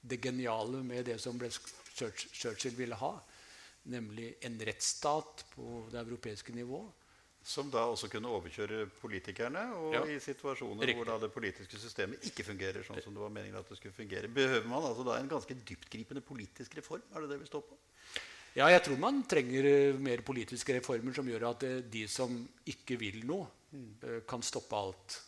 [0.00, 3.12] det geniale med det som Churchill ville ha,
[3.90, 6.84] nemlig en rettsstat på det europeiske nivå.
[7.42, 10.02] Som da også kunne overkjøre politikerne, og ja.
[10.04, 10.98] i situasjoner Riktig.
[10.98, 13.96] hvor da det politiske systemet ikke fungerer sånn som det var meningen at det skulle
[13.96, 14.28] fungere.
[14.28, 17.06] Behøver man altså da en ganske dyptgripende politisk reform?
[17.14, 17.80] Er det det vi står på?
[18.56, 22.34] Ja, jeg tror man trenger eh, mer politiske reformer som gjør at eh, de som
[22.72, 24.24] ikke vil noe, mm.
[24.28, 25.18] kan stoppe alt.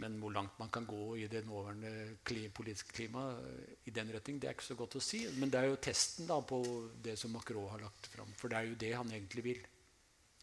[0.00, 2.16] Men hvor langt man kan gå i det nåværende
[2.56, 5.22] politiske klimaet i den retning, det er ikke så godt å si.
[5.40, 6.62] Men det er jo testen da på
[7.04, 8.32] det som Macron har lagt fram.
[8.36, 9.62] For det er jo det han egentlig vil.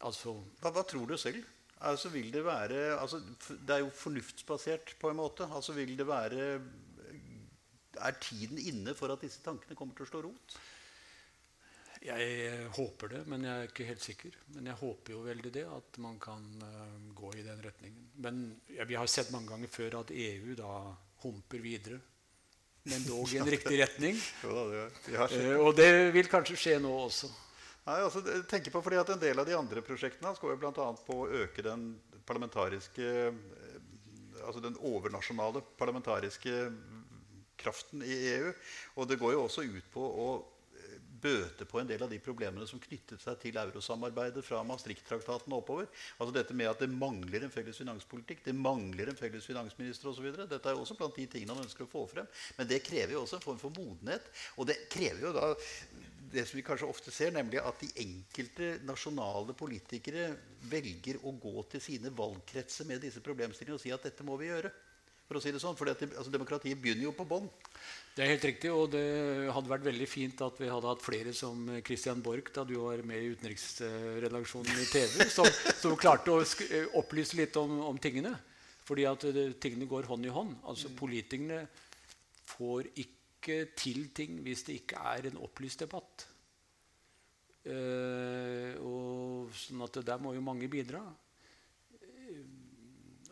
[0.06, 1.42] Altså, hva, hva tror du selv?
[1.84, 5.48] altså vil det være altså, Det er jo fornuftsbasert på en måte.
[5.50, 6.60] Altså vil det være
[8.02, 10.56] Er tiden inne for at disse tankene kommer til å slå rot?
[12.04, 14.34] Jeg håper det, men jeg er ikke helt sikker.
[14.52, 18.10] Men jeg håper jo veldig det, at man kan uh, gå i den retningen.
[18.20, 18.42] Men
[18.74, 20.74] ja, vi har sett mange ganger før at EU da
[21.22, 22.02] humper videre.
[22.84, 24.20] Men dog i en riktig retning.
[24.44, 27.32] jo, det, uh, og det vil kanskje skje nå også.
[27.84, 30.86] Nei, altså, tenker på fordi at En del av de andre prosjektene går jo bl.a.
[31.08, 31.90] på å øke den
[32.24, 33.42] parlamentariske eh,
[34.44, 36.54] altså den overnasjonale parlamentariske
[37.64, 38.50] kraften i EU.
[39.00, 40.28] Og det går jo også ut på å
[41.24, 45.62] bøte på en del av de problemene som knyttet seg til eurosamarbeidet fra Maastricht-traktaten og
[45.62, 45.88] oppover.
[46.18, 50.28] Altså dette med at det mangler en felles finanspolitikk, det mangler en felles finansminister osv.
[50.36, 52.28] Dette er jo også blant de tingene han ønsker å få frem.
[52.58, 54.28] Men det krever jo også en form for modenhet.
[54.58, 55.52] Og det krever jo da
[56.34, 60.32] det som vi kanskje ofte ser, nemlig at de enkelte nasjonale politikere
[60.70, 64.50] velger å gå til sine valgkretser med disse problemstillingene og si at dette må vi
[64.50, 64.72] gjøre.
[65.34, 67.48] For å si det sånn, for altså, Demokratiet begynner jo på bånn.
[68.14, 69.00] Det er helt riktig, og det
[69.50, 73.02] hadde vært veldig fint at vi hadde hatt flere som Christian Borch, da du var
[73.02, 75.48] med i utenriksredaksjonen i TV, som,
[75.80, 76.44] som klarte å
[77.00, 78.30] opplyse litt om, om tingene.
[78.86, 79.26] Fordi at
[79.58, 80.54] tingene går hånd i hånd.
[80.70, 81.64] Altså Politikerne
[82.52, 86.28] får ikke til ting hvis det ikke er en opplyst debatt.
[87.66, 91.02] Uh, og sånn at Der må jo mange bidra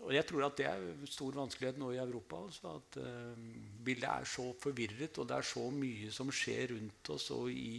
[0.03, 2.41] og jeg tror at det er stor vanskelighet nå i Europa.
[2.49, 3.45] Også, at uh,
[3.85, 7.79] bildet er så forvirret, og det er så mye som skjer rundt oss, og i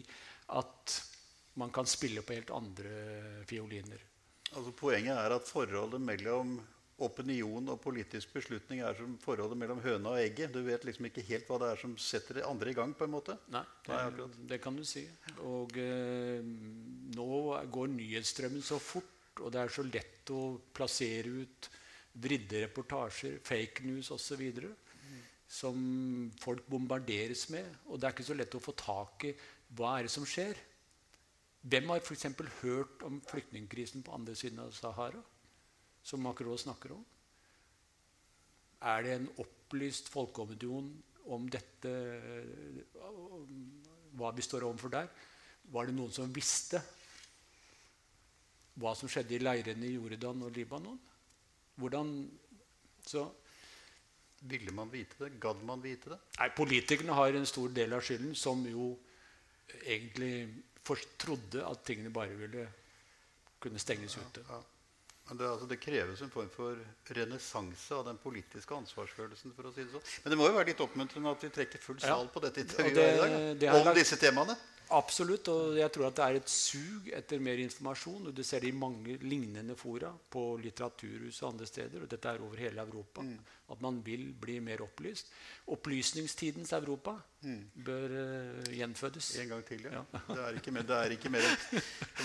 [0.56, 1.00] at
[1.60, 2.94] man kan spille på helt andre
[3.50, 4.00] fioliner.
[4.54, 6.56] Altså Poenget er at forholdet mellom
[7.04, 10.54] opinion og politisk beslutning er som forholdet mellom høna og egget.
[10.54, 12.94] Du vet liksom ikke helt hva det er som setter det andre i gang.
[12.96, 13.38] på en måte.
[13.52, 15.04] Nei, det, Nei, det kan du si.
[15.44, 16.40] Og uh,
[17.18, 17.30] nå
[17.74, 19.10] går nyhetsstrømmen så fort,
[19.42, 21.74] og det er så lett å plassere ut
[22.14, 24.44] vridde reportasjer, fake news osv.
[25.50, 27.68] Som folk bombarderes med.
[27.90, 29.34] Og det er ikke så lett å få tak i
[29.78, 30.58] hva er det som skjer.
[31.64, 32.28] Hvem har f.eks.
[32.62, 35.22] hørt om flyktningkrisen på andre siden av Sahara?
[36.04, 37.04] Som Macron snakker om?
[38.84, 40.90] Er det en opplyst folkeopinion
[41.32, 41.92] om dette,
[44.20, 45.08] hva vi står overfor der?
[45.72, 46.82] Var det noen som visste
[48.82, 51.00] hva som skjedde i leirene i Jordan og Libanon?
[51.82, 52.12] Hvordan
[53.06, 53.30] så
[54.44, 55.40] Ville man vite det?
[55.40, 56.18] Gadd man vite det?
[56.36, 58.90] Nei, Politikerne har en stor del av skylden, som jo
[59.88, 60.50] egentlig
[60.84, 62.66] trodde at tingene bare ville
[63.64, 64.44] kunne stenges ute.
[64.50, 64.74] Ja, ja.
[65.30, 66.80] Men det, altså, det, kreves en form for
[67.16, 69.54] renessanse av den politiske ansvarsfølelsen.
[69.56, 70.04] for å si det sånn.
[70.26, 72.32] Men det må jo være litt oppmuntrende at vi trekker full sal ja.
[72.34, 73.06] på dette intervjuet det,
[73.56, 73.78] i dag.
[73.80, 74.58] Om disse temaene.
[74.92, 75.48] Absolutt.
[75.54, 78.28] Og jeg tror at det er et sug etter mer informasjon.
[78.28, 82.04] og Du ser det i mange lignende fora på litteraturhus og andre steder.
[82.04, 83.22] og Dette er over hele Europa.
[83.22, 83.38] Mm.
[83.74, 85.32] At man vil bli mer opplyst.
[85.74, 87.62] Opplysningstidens Europa mm.
[87.86, 89.36] bør uh, gjenfødes.
[89.40, 90.04] En gang til, ja.
[90.04, 90.24] ja.
[90.36, 91.50] det er ikke mer, det er ikke mer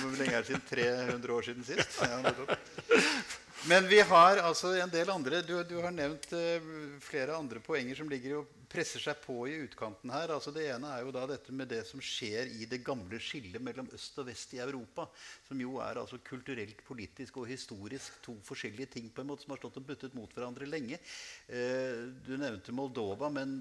[0.01, 0.66] Hvor lenge er det siden?
[0.71, 2.01] 300 år siden sist?
[2.09, 6.68] Ja, men vi har altså en del andre Du, du har nevnt uh,
[7.03, 10.33] flere andre poenger som ligger og presser seg på i utkanten her.
[10.35, 13.62] Altså det ene er jo da dette med det som skjer i det gamle skillet
[13.64, 15.09] mellom øst og vest i Europa.
[15.48, 19.54] Som jo er altså kulturelt, politisk og historisk to forskjellige ting på en måte som
[19.54, 21.00] har stått og buttet mot hverandre lenge.
[21.48, 23.61] Uh, du nevnte Moldova, men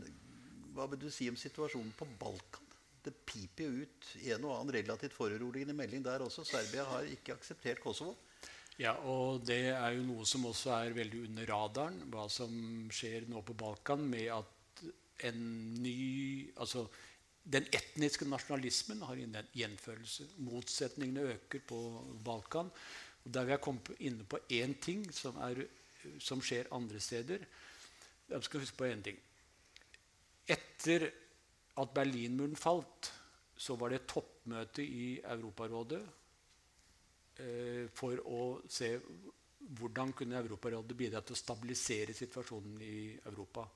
[0.76, 2.64] hva vil du si om situasjonen på Balkan?
[3.08, 6.44] Det piper jo ut en og annen relativt foruroligende melding der også.
[6.46, 8.18] Serbia har ikke akseptert Kosovo.
[8.78, 12.52] Ja, og det er jo noe som også er veldig under radaren, hva som
[12.94, 14.52] skjer nå på Balkan med at
[15.26, 15.40] en
[15.84, 16.88] ny Altså
[17.48, 20.26] den etniske nasjonalismen har en gjenfølelse.
[20.44, 21.78] Motsetningene øker på
[22.26, 22.68] Balkan.
[23.24, 25.64] Og der vil jeg komme inne på én ting som, er,
[26.20, 27.46] som skjer andre steder.
[28.28, 29.22] Jeg skal huske på én ting.
[30.48, 31.08] Etter
[31.78, 33.14] at Berlinmuren falt,
[33.56, 36.04] så var det et toppmøte i Europarådet
[37.38, 38.96] Eh, for å se
[39.78, 43.68] hvordan kunne Europarådet bidra til å stabilisere situasjonen i Europa.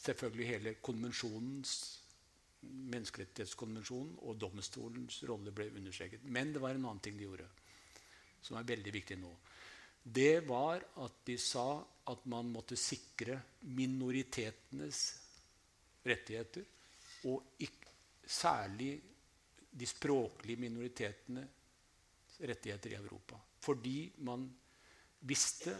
[0.00, 1.72] Selvfølgelig hele konvensjonens,
[2.60, 6.24] menneskerettighetskonvensjonen og domstolens rolle ble understreket.
[6.24, 7.48] Men det var en annen ting de gjorde,
[8.40, 9.32] som er veldig viktig nå.
[10.00, 11.80] Det var at de sa
[12.10, 13.36] at man måtte sikre
[13.76, 15.00] minoritetenes
[16.06, 16.64] rettigheter.
[17.28, 17.92] Og ikke,
[18.24, 18.94] særlig
[19.70, 21.42] de språklige minoritetene
[22.40, 23.36] rettigheter i Europa.
[23.60, 24.46] Fordi man
[25.28, 25.74] visste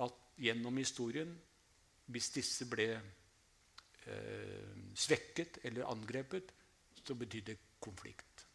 [0.00, 1.32] at gjennom historien,
[2.06, 2.88] hvis disse ble
[4.06, 6.52] eh, svekket eller angrepet,
[7.04, 8.46] så betydde konflikt.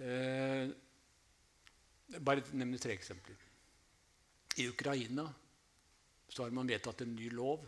[0.00, 0.70] Eh,
[2.10, 3.36] Bare nevne tre eksempler.
[4.58, 5.28] I Ukraina
[6.26, 7.62] så har man vedtatt en ny lov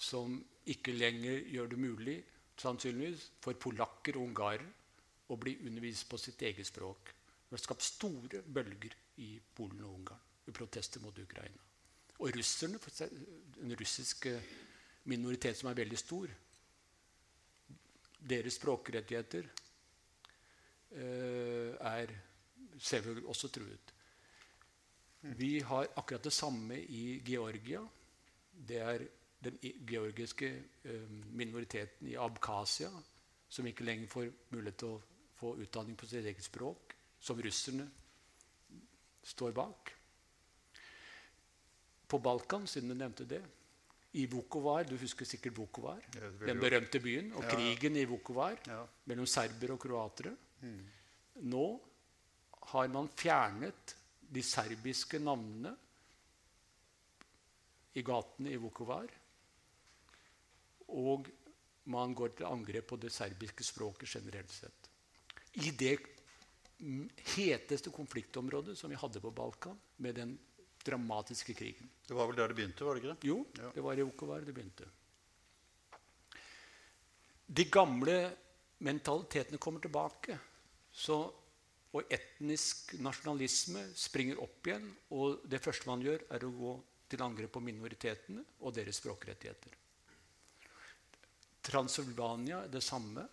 [0.00, 0.38] som
[0.72, 2.16] ikke lenger gjør det mulig
[2.60, 4.70] sannsynligvis for polakker og ungarere
[5.28, 7.12] å bli undervist på sitt eget språk.
[7.44, 11.60] Det har skapt store bølger i Polen og Ungarn i protester mot Ukraina.
[12.18, 12.78] Og russerne,
[13.62, 14.26] en russisk
[15.10, 16.30] minoritet som er veldig stor,
[18.24, 19.48] deres språkrettigheter
[20.96, 22.14] eh, er
[22.78, 23.94] selvfølgelig også truet.
[25.36, 27.80] Vi har akkurat det samme i Georgia.
[28.68, 29.06] Det er
[29.44, 30.48] den georgiske
[30.84, 32.90] eh, minoriteten i Abkhasia
[33.48, 35.02] som ikke lenger får mulighet til å
[35.38, 37.86] få utdanning på sitt eget språk, som russerne
[39.24, 39.93] står bak.
[42.14, 43.40] På Balkan, siden du nevnte det,
[44.14, 45.98] i Vukovar Du husker sikkert Vukovar?
[46.14, 47.32] Ja, den berømte byen.
[47.34, 47.56] Og ja.
[47.56, 48.84] krigen i Vukovar ja.
[49.10, 50.30] mellom serbere og kroatere.
[50.62, 50.84] Mm.
[51.50, 51.64] Nå
[52.70, 53.96] har man fjernet
[54.30, 55.74] de serbiske navnene
[57.98, 59.10] i gatene i Vukovar.
[60.94, 61.26] Og
[61.90, 64.90] man går til angrep på det serbiske språket generelt sett.
[65.66, 65.96] I det
[67.34, 70.38] heteste konfliktområdet som vi hadde på Balkan, med den
[70.84, 71.90] dramatiske krigen.
[72.06, 72.84] Det var vel der det begynte?
[72.84, 73.28] var det ikke det?
[73.30, 73.70] Jo, ja.
[73.74, 74.88] det var i Okovar det begynte.
[77.46, 78.16] De gamle
[78.84, 80.38] mentalitetene kommer tilbake.
[80.94, 81.18] Så,
[81.94, 84.90] og etnisk nasjonalisme springer opp igjen.
[85.16, 86.74] Og det første man gjør, er å gå
[87.10, 89.80] til angrep på minoritetene og deres språkrettigheter.
[91.64, 93.24] Transylvania er det samme.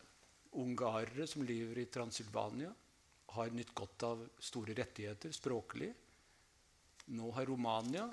[0.62, 2.72] Ungarere som lever i Transylvania,
[3.32, 5.88] har nytt godt av store rettigheter språklig.
[7.12, 8.06] Nå har Romania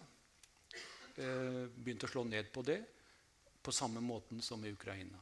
[1.16, 2.80] eh, begynt å slå ned på det
[3.62, 5.18] på samme måten som i Ukraina.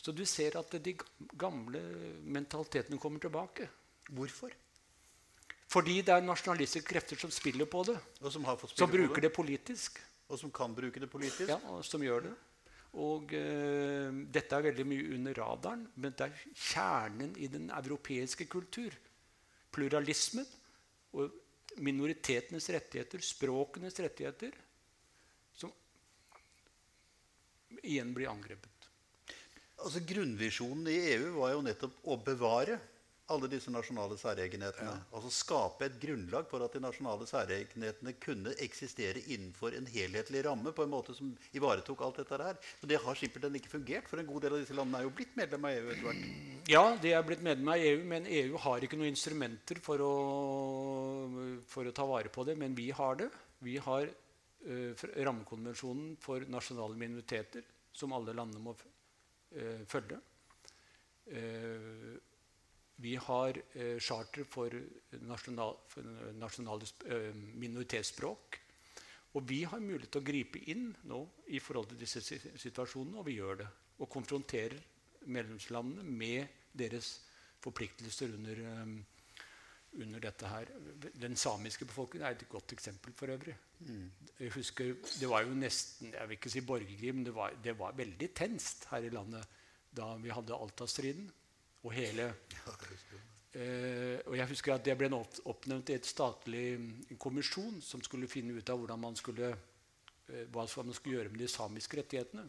[0.00, 0.94] Så du ser at de
[1.36, 1.80] gamle
[2.24, 3.68] mentalitetene kommer tilbake.
[4.08, 4.54] Hvorfor?
[5.70, 7.98] Fordi det er nasjonalistiske krefter som spiller på det.
[8.22, 9.28] Og som, som bruker det.
[9.28, 9.34] det.
[9.36, 10.00] politisk.
[10.30, 11.50] Og som kan bruke det politisk?
[11.50, 12.32] Ja, og som gjør det.
[12.98, 18.48] Og eh, dette er veldig mye under radaren, men det er kjernen i den europeiske
[18.50, 18.96] kultur.
[19.70, 20.48] Pluralismen
[21.14, 21.36] og
[21.76, 24.54] minoritetenes rettigheter, språkenes rettigheter,
[25.54, 25.72] som
[27.82, 28.88] igjen blir angrepet.
[29.80, 32.80] Altså Grunnvisjonen i EU var jo nettopp å bevare
[33.30, 34.92] alle disse nasjonale særegenhetene.
[34.92, 35.16] Ja.
[35.16, 40.72] Altså skape et grunnlag for at de nasjonale særegenhetene kunne eksistere innenfor en helhetlig ramme
[40.76, 42.58] på en måte som ivaretok alt dette her.
[42.80, 45.14] Så det har simpelthen ikke fungert, for en god del av disse landene er jo
[45.20, 46.24] blitt medlem av EU etter hvert.
[46.70, 50.14] Ja, de er blitt medlem av EU, men EU har ikke noen instrumenter for å,
[51.70, 52.56] for å ta vare på det.
[52.60, 53.30] Men vi har det.
[53.64, 60.18] Vi har uh, rammekonvensjonen for nasjonale minoriteter, som alle landene må uh, følge.
[61.30, 62.18] Uh,
[63.00, 64.74] vi har eh, charter for,
[65.24, 68.58] nasjonal, for nasjonale eh, minoritetsspråk.
[69.38, 71.20] Og vi har mulighet til å gripe inn nå
[71.54, 73.68] i forhold til disse situasjonene, og vi gjør det.
[74.02, 74.76] Og konfronterer
[75.30, 77.12] medlemslandene med deres
[77.60, 78.94] forpliktelser under, um,
[80.00, 80.72] under dette her.
[81.20, 83.54] Den samiske befolkningen er et godt eksempel for øvrig.
[83.86, 84.10] Mm.
[84.40, 87.78] Jeg husker, Det var jo nesten jeg vil ikke si borgerkrig, men det var, det
[87.78, 89.46] var veldig tenst her i landet
[89.90, 91.30] da vi hadde Alta-striden
[91.82, 92.26] og hele
[93.54, 96.64] eh, og Jeg husker at det ble oppnevnt i et statlig
[97.18, 99.54] kommisjon som skulle finne ut av man skulle,
[100.28, 102.46] eh, hva man skulle gjøre med de samiske rettighetene.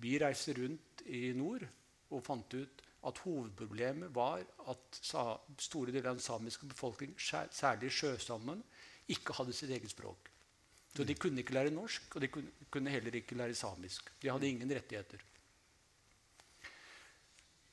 [0.00, 1.66] Vi reiste rundt i nord
[2.10, 8.60] og fant ut at hovedproblemet var at store deler av den samiske befolkningen, særlig sjøsamene,
[9.08, 10.28] ikke hadde sitt eget språk.
[10.94, 12.28] Så de kunne ikke lære norsk, og de
[12.70, 14.10] kunne heller ikke lære samisk.
[14.22, 15.22] De hadde ingen rettigheter.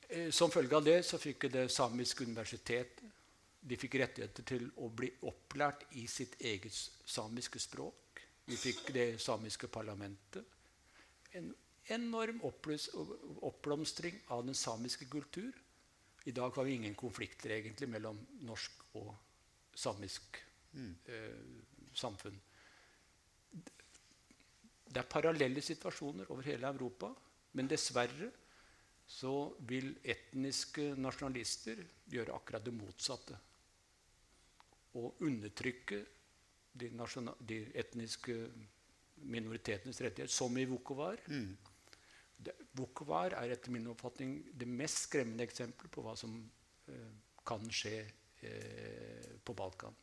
[0.08, 3.04] Eh, som følge av det så fikk det samiske universitetet
[3.68, 8.22] de fikk rettigheter til å bli opplært i sitt eget samiske språk.
[8.48, 10.44] Vi fikk det samiske parlamentet.
[11.36, 11.50] En
[11.92, 15.52] enorm oppblomstring av den samiske kultur.
[16.24, 19.12] I dag har vi ingen konflikter egentlig mellom norsk og
[19.76, 20.40] samisk
[20.72, 20.94] mm.
[21.04, 22.40] eh, samfunn.
[24.88, 27.12] Det er parallelle situasjoner over hele Europa,
[27.52, 28.30] men dessverre
[29.08, 29.32] så
[29.68, 31.80] vil etniske nasjonalister
[32.12, 33.38] gjøre akkurat det motsatte.
[35.00, 36.02] Og undertrykke
[36.78, 36.90] de,
[37.48, 38.36] de etniske
[39.24, 41.20] minoritetenes rettigheter, som i Vukovar.
[41.26, 41.56] Mm.
[42.36, 46.36] Det, Vukovar er etter min oppfatning det mest skremmende eksempelet på hva som
[46.92, 47.16] eh,
[47.48, 47.96] kan skje
[48.44, 49.96] eh, på Balkan.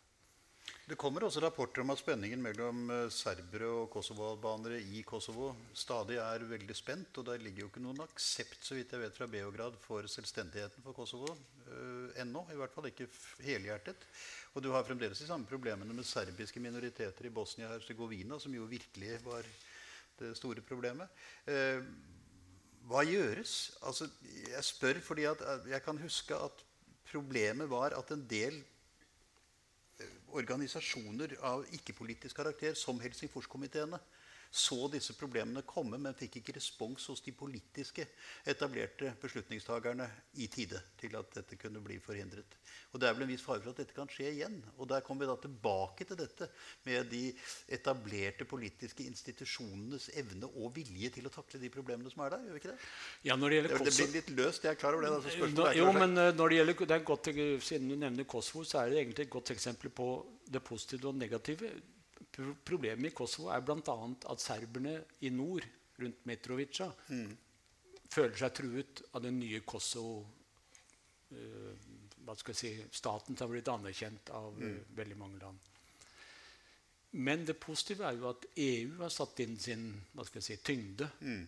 [0.85, 6.19] Det kommer også rapporter om at spenningen mellom eh, serbere og kosovo-albanere i Kosovo stadig
[6.21, 7.17] er veldig spent.
[7.17, 10.85] Og der ligger jo ikke noen aksept så vidt jeg vet, fra Beograd for selvstendigheten
[10.85, 12.43] for Kosovo uh, ennå.
[12.53, 13.07] I hvert fall ikke
[13.41, 14.05] helhjertet.
[14.53, 19.17] Og du har fremdeles de samme problemene med serbiske minoriteter i Bosnia-Hercegovina, som jo virkelig
[19.25, 19.49] var
[20.21, 21.09] det store problemet.
[21.49, 21.81] Uh,
[22.85, 23.73] hva gjøres?
[23.81, 24.11] Altså,
[24.51, 26.61] jeg spør fordi jeg kan huske at
[27.09, 28.61] problemet var at en del
[30.35, 33.99] organisasjoner av ikke-politisk karakter, som Helsingforskomiteene,
[34.55, 38.05] så disse problemene komme, men fikk ikke respons hos de politiske
[38.47, 40.07] etablerte beslutningstakerne
[40.39, 42.55] i tide til at dette kunne bli forhindret.
[42.93, 44.55] Og Det er vel en viss fare for at dette kan skje igjen.
[44.77, 46.47] Og Der kommer vi da tilbake til dette
[46.87, 47.23] med de
[47.67, 52.45] etablerte politiske institusjonenes evne og vilje til å takle de problemene som er der.
[52.45, 52.77] gjør vi ikke Det
[53.27, 53.89] Ja, når det, gjelder Kosovo...
[53.89, 55.11] det blir litt løst, jeg er klar over det.
[55.17, 57.33] Altså, Nå, jo, men eh, når det gjelder, det er godt,
[57.65, 60.07] Siden du nevner Kosovo, så er det egentlig et godt eksempel på
[60.47, 61.73] det positive og negative
[62.65, 63.95] Problemet i Kosovo er bl.a.
[64.31, 64.95] at serberne
[65.25, 65.65] i nord,
[65.99, 67.29] rundt Mitrovica, mm.
[68.11, 70.17] føler seg truet av den nye Kosovo
[71.31, 71.85] uh,
[72.25, 74.65] hva skal jeg si, Staten som har blitt anerkjent av mm.
[74.65, 75.71] uh, veldig mange land.
[77.15, 80.57] Men det positive er jo at EU har satt inn sin hva skal jeg si,
[80.67, 81.07] tyngde.
[81.23, 81.45] Mm.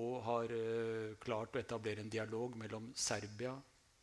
[0.00, 3.52] Og har uh, klart å etablere en dialog mellom Serbia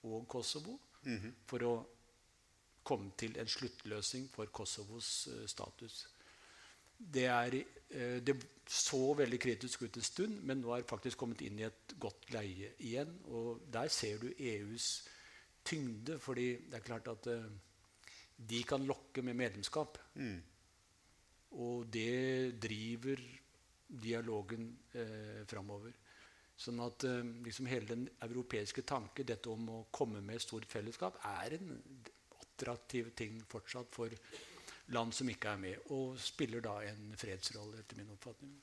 [0.06, 1.34] og Kosovo -hmm.
[1.46, 1.74] for å
[2.84, 6.04] komme til en sluttløsning for Kosovos uh, status.
[6.98, 7.58] Det, er,
[7.96, 11.60] uh, det, så veldig kritisk ut en stund, men nå er det faktisk kommet inn
[11.60, 13.18] i et godt leie igjen.
[13.34, 14.94] Og der ser du EUs
[15.66, 17.52] tyngde, fordi det er klart at uh,
[18.50, 19.98] de kan lokke med medlemskap.
[20.16, 20.40] Mm.
[21.52, 23.20] Og det driver
[23.92, 25.94] dialogen eh, framover.
[26.62, 30.68] Sånn at eh, liksom hele den europeiske tanke, dette om å komme med et stort
[30.72, 31.74] fellesskap, er en
[32.62, 34.14] attraktiv ting fortsatt for
[34.92, 38.54] land som ikke er med, og spiller da en fredsrolle, etter min oppfatning.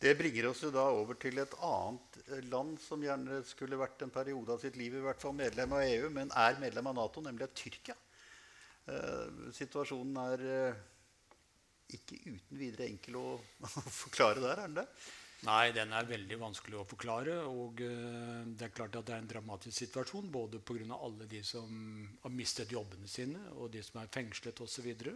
[0.00, 4.02] Det bringer oss jo da over til et annet eh, land som gjerne skulle vært
[4.02, 6.96] en periode av sitt liv i hvert fall medlem av EU, men er medlem av
[6.96, 7.96] Nato, nemlig Tyrkia.
[8.88, 10.82] Eh, situasjonen er eh,
[11.96, 13.28] ikke uten videre enkel å,
[14.02, 14.88] forklare der, er den det?
[15.44, 17.36] Nei, den er veldig vanskelig å forklare.
[17.44, 20.30] Og uh, det er klart at det er en dramatisk situasjon.
[20.32, 20.96] Både pga.
[20.96, 21.68] alle de som
[22.22, 24.88] har mistet jobbene sine, og de som er fengslet osv.
[24.96, 25.12] Uh,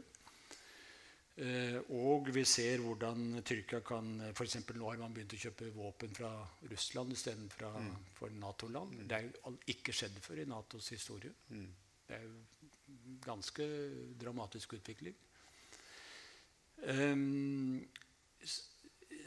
[1.41, 4.59] eh, og vi ser hvordan Tyrkia kan F.eks.
[4.75, 6.35] nå har man begynt å kjøpe våpen fra
[6.69, 7.95] Russland istedenfor mm.
[8.19, 9.01] for Nato-land.
[9.01, 9.07] Mm.
[9.09, 11.33] Det er jo ikke skjedd før i Natos historie.
[11.49, 11.71] Mm.
[12.07, 12.39] Det er jo
[13.25, 13.67] ganske
[14.21, 15.17] dramatisk utvikling.
[16.81, 17.83] Um,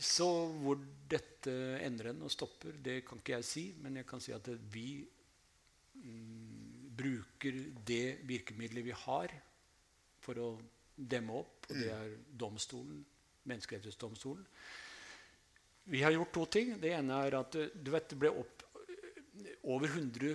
[0.02, 0.28] så
[0.64, 0.80] hvor
[1.10, 3.64] dette ender hen og stopper, det kan ikke jeg si.
[3.84, 5.04] Men jeg kan si at vi
[6.00, 9.34] mm, bruker det virkemidlet vi har
[10.24, 10.50] for å
[10.96, 11.98] demme opp, og det mm.
[12.00, 13.04] er domstolen,
[13.44, 14.44] Menneskerettighetsdomstolen.
[15.91, 16.70] Vi har gjort to ting.
[16.80, 18.64] Det ene er at du vet, det ble opp,
[19.68, 20.30] over 120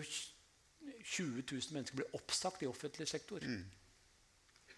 [1.41, 3.41] 000 mennesker ble oppsagt i offentlig sektor.
[3.41, 3.65] Mm.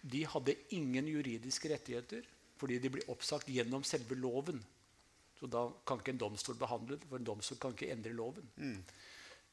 [0.01, 2.23] De hadde ingen juridiske rettigheter
[2.61, 4.61] fordi de blir oppsagt gjennom selve loven.
[5.39, 8.45] Så da kan ikke en domstol behandle det, for en domstol kan ikke endre loven.
[8.61, 8.77] Mm.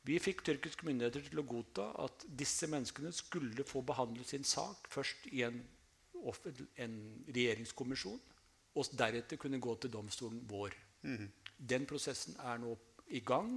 [0.08, 4.88] Vi fikk tyrkiske myndigheter til å godta at disse menneskene skulle få behandlet sin sak
[4.92, 5.58] først i en,
[6.84, 6.98] en
[7.28, 8.20] regjeringskommisjon,
[8.78, 10.76] og deretter kunne gå til domstolen vår.
[11.02, 11.26] Mm.
[11.72, 12.76] Den prosessen er nå
[13.16, 13.56] i gang.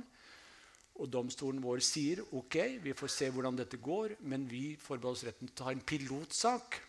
[1.01, 5.27] Og domstolen vår sier ok, vi får se hvordan dette går, men vi forbeholder oss
[5.27, 6.79] retten til å ha en pilotsak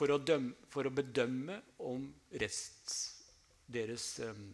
[0.00, 2.06] for å, dømme, for å bedømme om
[2.40, 2.94] rest,
[3.70, 4.46] deres um,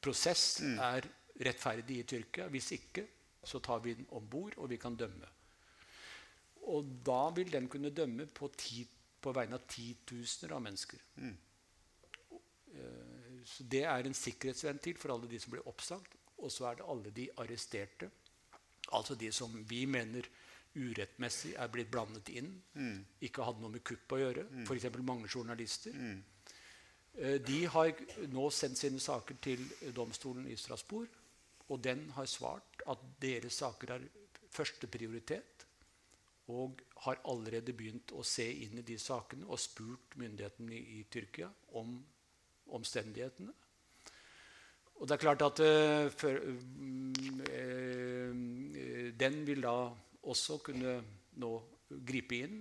[0.00, 0.78] prosess mm.
[0.86, 1.08] er
[1.44, 2.46] rettferdig i Tyrkia.
[2.52, 3.04] Hvis ikke,
[3.44, 5.28] så tar vi den om bord, og vi kan dømme.
[6.72, 8.82] Og da vil den kunne dømme på, ti,
[9.20, 11.04] på vegne av titusener av mennesker.
[11.20, 11.36] Mm.
[12.72, 16.16] Uh, så det er en sikkerhetsventil for alle de som blir oppsagt.
[16.38, 18.08] Og så er det alle de arresterte,
[18.94, 20.28] altså de som vi mener
[20.76, 22.50] urettmessig er blitt blandet inn.
[22.74, 22.98] Mm.
[23.24, 24.44] Ikke hadde noe med kupp å gjøre.
[24.50, 24.64] Mm.
[24.66, 24.88] F.eks.
[25.02, 25.94] mange journalister.
[25.94, 26.18] Mm.
[27.18, 27.92] Eh, de har
[28.32, 29.64] nå sendt sine saker til
[29.94, 31.08] domstolen i Strasbourg.
[31.68, 34.08] Og den har svart at deres saker er
[34.54, 35.66] førsteprioritet.
[36.48, 41.02] Og har allerede begynt å se inn i de sakene og spurt myndighetene i, i
[41.12, 41.98] Tyrkia om
[42.76, 43.52] omstendighetene.
[44.98, 46.58] Og det er klart at uh, for, uh,
[47.52, 48.32] uh,
[49.20, 49.76] den vil da
[50.26, 50.98] også kunne
[51.38, 51.52] nå
[51.88, 52.58] gripe inn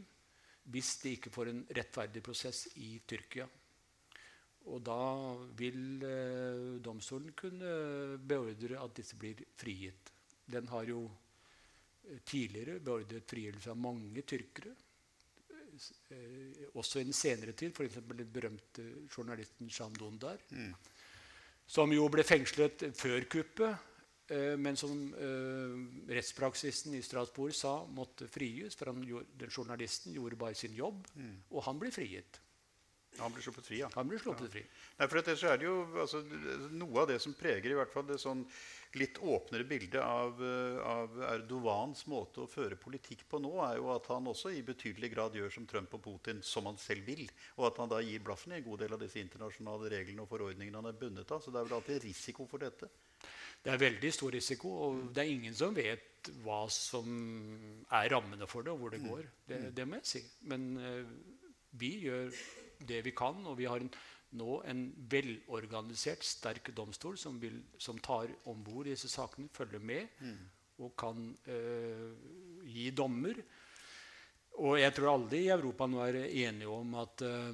[0.67, 3.47] hvis de ikke får en rettferdig prosess i Tyrkia.
[4.67, 4.99] Og da
[5.55, 7.69] vil eh, domstolen kunne
[8.19, 10.11] beordre at disse blir frigitt.
[10.43, 11.05] Den har jo
[12.27, 14.73] tidligere beordret frigjørelse av mange tyrkere.
[16.11, 17.99] Eh, også i den senere tid, f.eks.
[18.03, 20.41] den berømte journalisten Shan Dundar.
[20.51, 20.73] Mm.
[21.67, 23.86] Som jo ble fengslet før kuppet, eh,
[24.59, 25.77] men som eh,
[26.11, 28.75] rettspraksisen i Strasbourg sa måtte frigis.
[28.75, 29.05] For han,
[29.39, 31.37] den journalisten gjorde bare sin jobb, mm.
[31.53, 32.41] og han ble frigitt.
[33.17, 33.87] Han ble sluppet fri, ja.
[33.95, 34.51] Han ble sluppet ja.
[34.53, 34.63] fri.
[34.99, 36.21] Nei, for så er det jo, altså,
[36.77, 38.43] Noe av det som preger i hvert fall det sånn
[38.97, 43.89] litt åpnere bildet av, eh, av, Erdogans måte å føre politikk på nå, er jo
[43.93, 47.25] at han også i betydelig grad gjør som Trump og Putin, som han selv vil.
[47.57, 50.31] Og at han da gir blaffen i en god del av disse internasjonale reglene og
[50.31, 51.41] forordningene han er bundet av.
[51.43, 52.91] Så det er vel alltid risiko for dette.
[53.63, 57.07] Det er veldig stor risiko, og det er ingen som vet hva som
[57.93, 59.09] er rammene for det, og hvor det mm.
[59.09, 59.25] går.
[59.47, 59.73] Det, mm.
[59.75, 60.21] det må jeg si.
[60.51, 61.09] Men uh,
[61.79, 62.31] vi gjør
[62.87, 63.39] det vi kan.
[63.47, 63.91] Og vi har en,
[64.39, 70.19] nå en velorganisert, sterk domstol som, vil, som tar om bord disse sakene, følger med
[70.19, 70.39] mm.
[70.85, 73.43] og kan uh, gi dommer.
[74.57, 77.51] Og jeg tror alle i Europa nå er enige om at uh,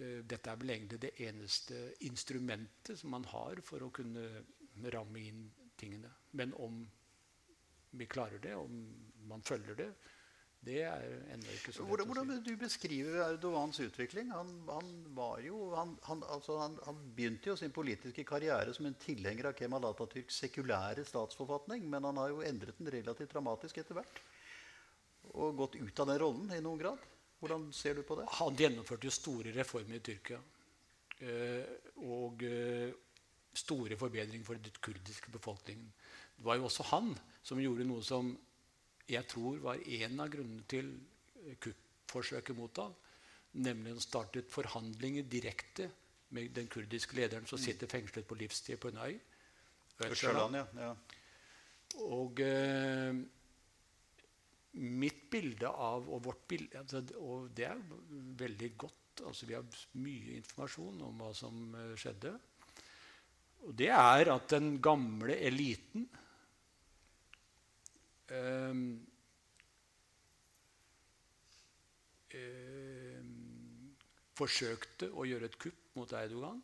[0.00, 4.24] dette er vel egentlig det eneste instrumentet som man har for å kunne
[4.94, 5.44] ramme inn
[5.80, 6.10] tingene.
[6.36, 6.80] Men om
[7.90, 8.80] vi klarer det, om
[9.28, 9.90] man følger det,
[10.60, 14.28] det er ennå ikke så lett hvordan, vil du beskrive Erdogans utvikling?
[14.34, 14.90] Han, han,
[15.40, 20.42] jo, han, altså han, begynte jo sin politiske karriere som en tilhenger av Kemal Atatürks
[20.44, 24.20] sekulære statsforfatning, men han har jo endret den relativt dramatisk etter hvert.
[25.32, 27.08] Og gått ut av den rollen i noen grad.
[27.40, 28.28] Hvordan ser du på det?
[28.36, 30.42] Han gjennomførte jo store reformer i Tyrkia.
[31.24, 31.72] Eh,
[32.04, 32.92] og eh,
[33.56, 35.92] store forbedringer for den kurdiske befolkningen.
[36.36, 38.30] Det var jo også han som gjorde noe som
[39.10, 40.92] jeg tror var en av grunnene til
[41.62, 42.94] kuppforsøket mot ham.
[43.58, 45.88] Nemlig han startet forhandlinger direkte
[46.36, 49.18] med den kurdiske lederen som sitter fengslet på livstid på en øy.
[50.06, 50.66] Østjylland, ja.
[50.78, 50.92] ja.
[52.06, 53.18] Og eh,
[54.78, 57.80] mitt bilde av Og vårt bilde altså, Og det er
[58.38, 59.24] veldig godt.
[59.26, 62.32] Altså, vi har mye informasjon om hva som eh, skjedde.
[63.68, 66.06] Og det er at den gamle eliten
[68.32, 68.82] um,
[72.34, 73.36] um,
[74.40, 76.62] forsøkte å gjøre et kupp mot Eidogan.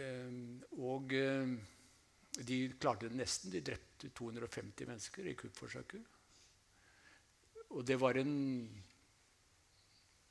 [0.00, 3.52] Um, og de klarte det nesten.
[3.52, 6.04] De drepte 250 mennesker i kuppforsøket.
[7.70, 8.34] Og det var en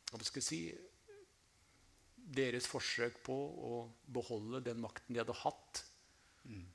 [0.09, 0.61] Hva skal jeg si
[2.29, 3.75] Deres forsøk på å
[4.13, 5.85] beholde den makten de hadde hatt
[6.49, 6.67] Mm.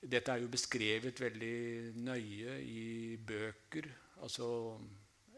[0.00, 3.88] Dette er jo beskrevet veldig nøye i bøker.
[4.24, 4.48] Altså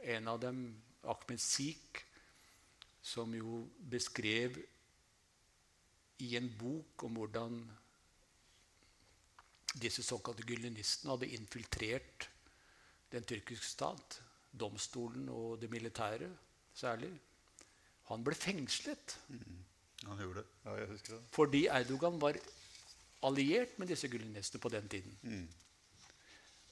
[0.03, 0.65] en av dem,
[1.03, 2.05] Ahmed Sik,
[3.03, 4.61] som jo beskrev
[6.23, 7.57] i en bok om hvordan
[9.83, 12.29] disse såkalte gyllenistene hadde infiltrert
[13.11, 14.21] den tyrkiske stat,
[14.53, 16.29] domstolen og det militære
[16.77, 17.11] særlig.
[18.11, 19.17] Han ble fengslet.
[19.29, 19.61] Mm.
[20.09, 20.49] Han gjorde det.
[20.65, 21.23] Ja, jeg husker det.
[21.35, 22.39] Fordi Erdogan var
[23.23, 25.15] alliert med disse gulenestene på den tiden.
[25.23, 25.47] Mm.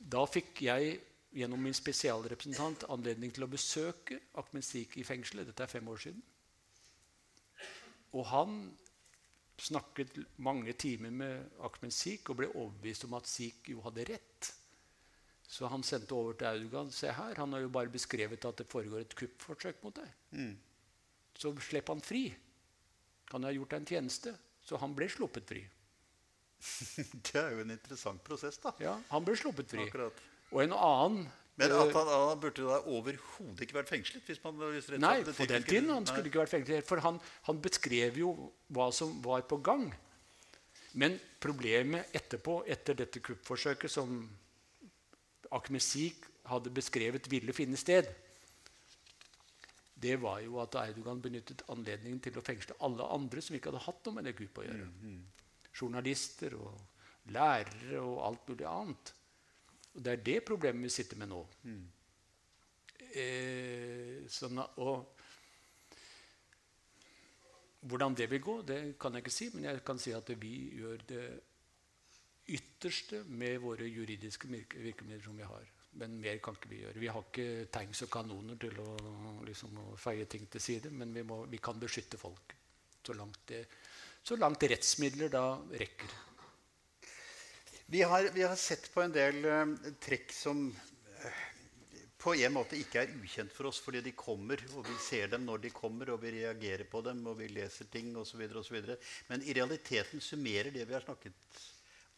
[0.00, 0.98] Da fikk jeg
[1.36, 5.46] gjennom min spesialrepresentant anledning til å besøke Ahmed Sik i fengselet.
[5.46, 6.22] Dette er fem år siden.
[8.18, 8.56] Og han
[9.60, 14.50] snakket mange timer med Ahmed Sik og ble overbevist om at Sik jo hadde rett.
[15.50, 16.90] Så han sendte over til Augan.
[16.94, 20.10] Se her, han har jo bare beskrevet at det foregår et kuppforsøk mot deg.
[20.30, 20.52] Mm.
[21.40, 22.26] Så slipper han fri.
[23.32, 24.34] Han har gjort deg en tjeneste.
[24.66, 25.62] Så han ble sluppet fri.
[27.26, 28.74] det er jo en interessant prosess, da.
[28.82, 29.86] Ja, Han ble sluppet fri.
[29.88, 30.18] Akkurat.
[30.50, 31.28] Og en annen
[31.60, 34.24] men at han, han burde da overhodet ikke vært fengslet?
[34.24, 36.86] Hvis man, hvis nei, på den tiden han skulle ikke vært fengslet.
[36.88, 37.18] For han,
[37.48, 38.30] han, beskrev jo
[38.72, 39.90] hva som var på gang.
[40.96, 44.22] Men problemet etterpå, etter dette kuppforsøket som
[45.52, 48.08] Akmesik hadde beskrevet ville finne sted,
[50.00, 53.84] det var jo at Eidogan benyttet anledningen til å fengsle alle andre som ikke hadde
[53.84, 54.88] hatt noe med det kuppet å gjøre.
[54.88, 55.40] Mm, mm
[55.70, 59.14] journalister og lærere og alt mulig annet.
[59.94, 61.40] Og det er det problemet vi sitter med nå.
[61.66, 61.82] Mm.
[63.10, 65.16] Eh, sånn, og
[67.90, 70.54] hvordan det vil gå, det kan jeg ikke si, men jeg kan si at vi
[70.78, 71.26] gjør det
[72.50, 75.68] ytterste med våre juridiske virkemidler som vi har.
[75.98, 77.00] Men mer kan ikke vi gjøre.
[77.02, 78.92] Vi har ikke tanks og kanoner til å,
[79.46, 82.54] liksom, å feie ting til side, men vi, må, vi kan beskytte folk
[83.00, 83.64] så langt det
[84.22, 85.44] så langt rettsmidler da
[85.80, 86.10] rekker.
[87.90, 89.72] Vi har, vi har sett på en del uh,
[90.02, 91.40] trekk som uh,
[92.20, 95.46] på en måte ikke er ukjent for oss fordi de kommer, og vi ser dem
[95.48, 98.44] når de kommer, og vi reagerer på dem, og vi leser ting osv.
[99.32, 101.58] Men i realiteten summerer det vi har snakket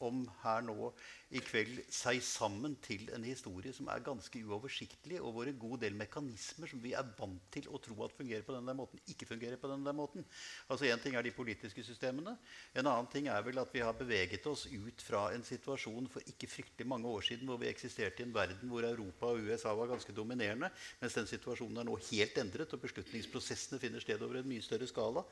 [0.03, 0.91] om her nå
[1.33, 5.81] i kveld, seg sammen til en historie som er ganske uoversiktlig, og hvor en god
[5.85, 9.29] del mekanismer som vi er vant til å tro at fungerer på denne måten, ikke
[9.31, 10.27] fungerer på denne måten.
[10.69, 12.35] Altså Én ting er de politiske systemene.
[12.77, 16.29] En annen ting er vel at vi har beveget oss ut fra en situasjon for
[16.29, 19.73] ikke fryktelig mange år siden hvor vi eksisterte i en verden hvor Europa og USA
[19.79, 20.69] var ganske dominerende,
[21.01, 24.89] mens den situasjonen er nå helt endret, og beslutningsprosessene finner sted over en mye større
[24.91, 25.25] skala.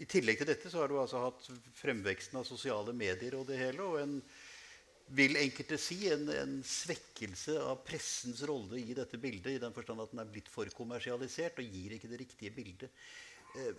[0.00, 3.58] I tillegg til dette så har du altså hatt fremveksten av sosiale medier og det
[3.60, 3.84] hele.
[3.84, 4.16] og en
[5.16, 9.56] vil enkelte si, en, en, svekkelse av pressens rolle i dette bildet.
[9.56, 13.02] I den forstand at den er blitt for kommersialisert og gir ikke det riktige bildet.
[13.58, 13.74] Eh,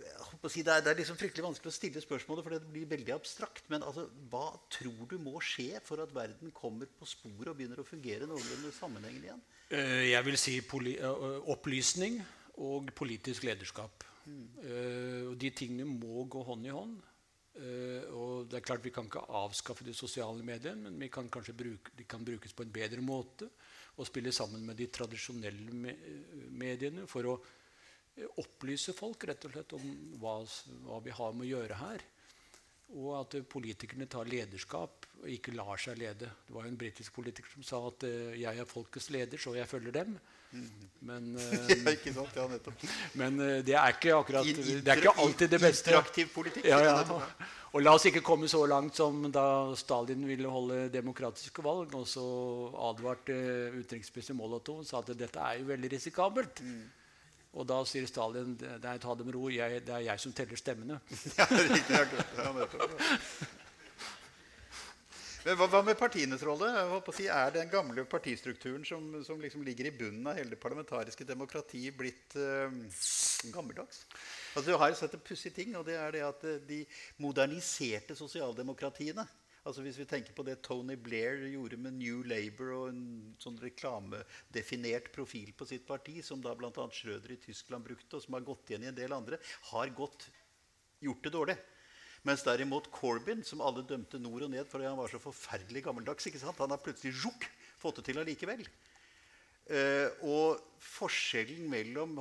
[0.52, 3.16] si, det, er, det, er, liksom fryktelig vanskelig å stille spørsmålet, for det blir veldig
[3.16, 3.64] abstrakt.
[3.72, 7.80] Men altså, hva tror du må skje for at verden kommer på sporet og begynner
[7.80, 9.44] å fungere noenlunde sammenhengende igjen?
[9.72, 12.20] Eh, jeg vil si eh, opplysning
[12.60, 14.11] og politisk lederskap.
[14.22, 14.44] Mm.
[15.30, 17.00] Og de tingene må gå hånd i hånd.
[17.52, 21.28] Uh, og det er klart Vi kan ikke avskaffe de sosiale mediene, men vi kan
[21.28, 23.50] bruke, de kan brukes på en bedre måte
[24.00, 25.92] og spille sammen med de tradisjonelle me
[26.48, 29.84] mediene for å uh, opplyse folk rett og slett om
[30.22, 30.38] hva,
[30.86, 32.06] hva, vi har med å gjøre her.
[32.96, 36.32] Og at uh, politikerne tar lederskap og ikke lar seg lede.
[36.46, 39.68] Det var jo en britisk politiker som sa at 'jeg er folkets leder, så jeg
[39.68, 40.16] følger dem'.
[41.02, 41.32] Men,
[41.68, 42.36] ja, ikke sant?
[42.38, 42.84] Ja, nettopp.
[43.18, 45.90] men eh, det er ikke akkurat Det er ikke alltid det beste.
[45.90, 46.68] Interaktiv politikk.
[46.70, 47.02] Ja, ja.
[47.72, 49.44] Og la oss ikke komme så langt som da
[49.80, 52.24] Stalin ville holde demokratiske valg, og så
[52.90, 53.34] advarte
[53.78, 56.60] utenriksminister Molotov og sa at dette er jo veldig risikabelt.
[56.60, 56.84] Mm.
[57.52, 60.60] Og da sier Stalin nei, ta det med ro, jeg, det er jeg som teller
[60.60, 61.00] stemmene.
[61.40, 61.98] ja, riktig,
[62.38, 63.58] ja, nettopp.
[65.42, 66.68] Men hva, hva, med partienes rolle?
[67.16, 71.26] Si, er den gamle partistrukturen som, som liksom ligger i bunnen av hele det parlamentariske
[71.26, 72.70] demokratiet, blitt uh,
[73.50, 74.04] gammeldags?
[74.54, 76.82] Altså, du har jo sett en pussig ting, og det er det at eh, de
[77.24, 79.26] moderniserte sosialdemokratiene
[79.62, 83.04] Altså Hvis vi tenker på det Tony Blair gjorde med New Labour og en
[83.38, 86.86] sånn reklamedefinert profil på sitt parti, som da bl.a.
[86.90, 89.38] Schrøder i Tyskland brukte, og som har gått igjen i en del andre,
[89.70, 90.26] har gått,
[90.98, 91.56] gjort det dårlig.
[92.28, 96.28] Mens derimot Corbyn, som alle dømte nord og ned fordi han var så forferdelig gammeldags,
[96.30, 97.42] han har plutselig juk,
[97.82, 98.62] fått det til allikevel.
[99.62, 102.16] Uh, og forskjellen mellom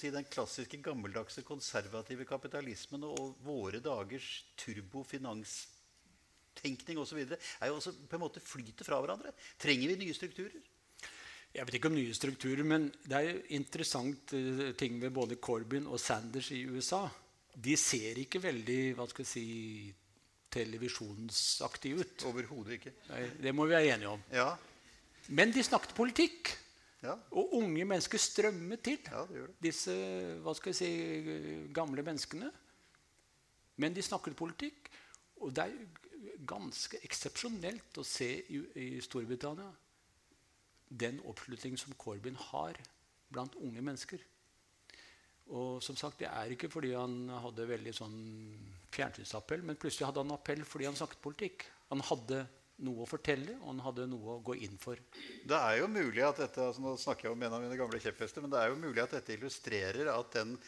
[0.00, 7.18] si, den klassiske gammeldagse konservative kapitalismen og våre dagers turbofinanstenkning osv.
[7.28, 9.32] er jo også på en måte flyter fra hverandre.
[9.60, 10.56] Trenger vi nye strukturer?
[11.52, 15.36] Jeg vet ikke om nye strukturer, men det er jo interessant uh, ting ved både
[15.36, 17.08] Corbyn og Sanders i USA
[17.56, 19.46] de ser ikke veldig hva skal jeg si,
[20.56, 22.26] televisjonsaktige ut.
[22.28, 22.92] Overhodet ikke.
[23.10, 24.22] Nei, det må vi være enige om.
[24.32, 24.50] Ja.
[25.36, 26.52] Men de snakket politikk.
[27.02, 27.14] Ja.
[27.36, 29.00] Og unge mennesker strømmet til.
[29.10, 29.56] Ja, det det.
[29.68, 29.94] Disse
[30.44, 32.50] hva skal jeg si, gamle menneskene.
[33.82, 34.88] Men de snakket politikk.
[35.44, 39.68] Og det er ganske eksepsjonelt å se i, i Storbritannia
[40.88, 42.78] den oppslutningen som Corbyn har
[43.32, 44.22] blant unge mennesker.
[45.54, 48.16] Og som sagt, Det er ikke fordi han hadde veldig sånn
[48.90, 51.66] fjernsynsappell, men plutselig hadde han appell fordi han snakket politikk.
[51.92, 52.46] Han hadde
[52.84, 54.98] noe å fortelle, og han hadde noe å gå inn for.
[55.46, 58.00] Det er jo mulig at dette, altså Nå snakker jeg om en av mine gamle
[58.02, 60.58] kjepphester, men det er jo mulig at dette illustrerer at den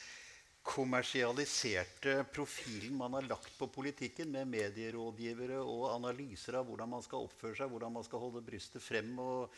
[0.68, 7.24] kommersialiserte profilen man har lagt på politikken, med medierådgivere og analyser av hvordan man skal
[7.24, 9.55] oppføre seg, hvordan man skal holde brystet frem og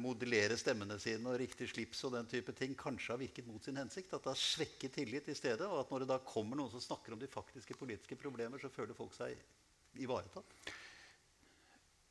[0.00, 3.78] modellere stemmene sine og riktig slips og den type ting, kanskje har virket mot sin
[3.78, 4.10] hensikt.
[4.16, 5.68] At det har svekket tillit i stedet.
[5.68, 8.72] Og at når det da kommer noen som snakker om de faktiske politiske problemer, så
[8.72, 9.36] føler folk seg
[10.02, 10.72] ivaretatt.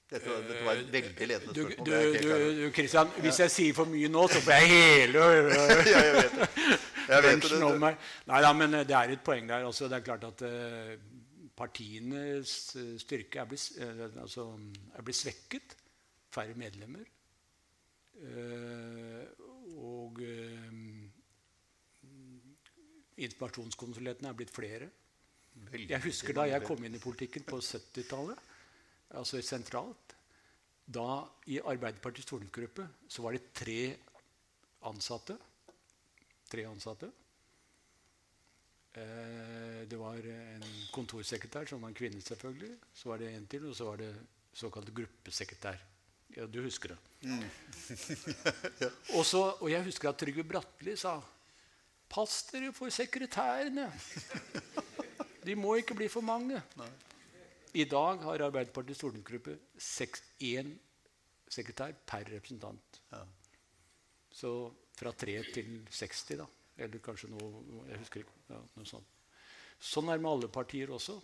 [0.10, 1.86] Dette var, dette var, et veldig ledende spørsmål.
[1.86, 1.92] Du,
[2.24, 6.16] du, du, Christian, hvis jeg sier for mye nå, så får jeg hele ja, jeg
[6.16, 6.48] vet det.
[7.10, 8.00] Jeg vet det, om meg.
[8.30, 9.68] Nei da, men det er et poeng der.
[9.70, 10.96] Altså, det er klart at uh,
[11.58, 12.56] partienes
[13.04, 14.48] styrke er blitt, uh, altså,
[14.98, 15.78] er blitt, svekket.
[16.34, 17.06] Færre medlemmer.
[18.20, 19.24] Uh,
[19.80, 20.20] og
[23.20, 24.90] informasjonskonsulentene er blitt flere.
[25.76, 28.50] Jeg husker da jeg kom inn i politikken på 70-tallet
[29.18, 30.16] altså sentralt.
[30.90, 33.82] Da I Arbeiderpartiets stortingsgruppe så var det tre
[34.90, 35.38] ansatte.
[36.50, 37.12] Tre ansatte.
[38.98, 42.74] Eh, det var en kontorsekretær, som var en kvinne, selvfølgelig.
[42.94, 44.10] Så var det en til, og så var det
[44.54, 45.78] såkalt gruppesekretær.
[46.36, 46.98] Ja, du husker det.
[47.26, 47.44] Mm.
[48.84, 48.90] ja.
[49.18, 51.18] og, så, og jeg husker at Trygve Bratteli sa
[52.10, 53.86] Pass dere for sekretærene!
[55.46, 56.62] De må ikke bli for mange.
[56.78, 56.90] Nei.
[57.80, 59.56] I dag har Arbeiderpartiets stortingsgruppe
[60.42, 60.72] én
[61.50, 63.02] sekretær per representant.
[63.14, 63.22] Ja.
[64.34, 64.52] Så
[64.98, 66.48] fra tre til 60, da.
[66.80, 68.38] Eller kanskje noe Jeg husker ikke.
[68.50, 69.16] Ja, noe sånt.
[69.80, 71.16] Sånn er det med alle partier også.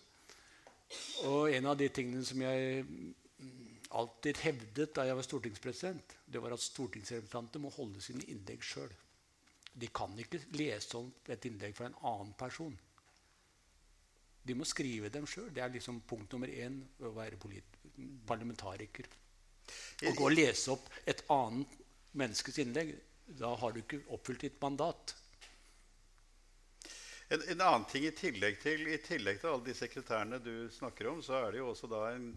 [1.28, 2.86] Og en av de tingene som jeg
[4.00, 8.92] alltid hevdet da jeg var stortingspresident, det var at stortingsrepresentanter må holde sine innlegg sjøl.
[9.76, 12.76] De kan ikke lese om et innlegg fra en annen person.
[14.46, 15.50] De må skrive dem sjøl.
[15.54, 17.40] Det er liksom punkt nummer én å være
[18.30, 19.10] parlamentariker.
[20.06, 21.76] Å gå og lese opp et annet
[22.16, 22.94] menneskes innlegg,
[23.26, 25.16] da har du ikke oppfylt ditt mandat.
[27.34, 31.10] En, en, annen ting i tillegg, til, i tillegg til alle de sekretærene du snakker
[31.10, 32.28] om, så er det jo også da en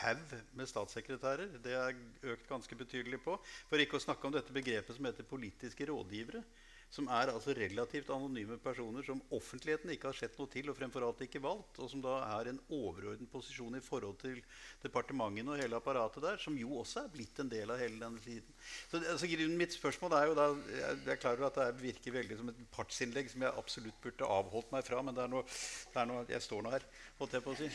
[0.00, 1.58] haug med statssekretærer.
[1.62, 2.00] Det er
[2.34, 3.36] økt ganske betydelig på.
[3.70, 6.44] For ikke å snakke om dette begrepet som heter politiske rådgivere
[6.90, 11.06] som er altså relativt anonyme personer som offentligheten ikke har sett noe til, og fremfor
[11.06, 14.40] alt ikke valgt, og som da er en overordnet posisjon i forhold til
[14.82, 18.22] departementene og hele apparatet der, som jo også er blitt en del av hele denne
[18.24, 18.58] tiden.
[18.90, 22.38] Så altså, Mitt spørsmål er jo da Jeg er klar over at det virker veldig
[22.38, 25.44] som et partsinnlegg som jeg absolutt burde avholdt meg fra, men det er noe,
[25.92, 26.86] det er noe jeg står nå her,
[27.20, 27.68] holdt jeg på å si.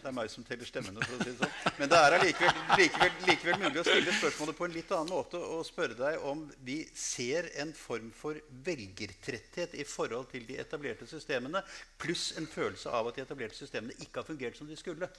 [0.00, 1.76] Det er meg som teller stemmene, for å si det sånn.
[1.80, 5.40] Men det er likevel, likevel, likevel mulig å stille spørsmålet på en litt annen måte
[5.40, 11.08] og spørre deg om vi ser en form for velgertretthet i forhold til de etablerte
[11.10, 11.62] systemene,
[12.00, 15.10] pluss en følelse av at de etablerte systemene ikke har fungert som de skulle.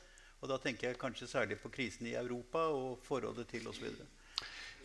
[0.41, 3.87] Og da tenker jeg kanskje særlig på krisen i Europa og forholdet til osv.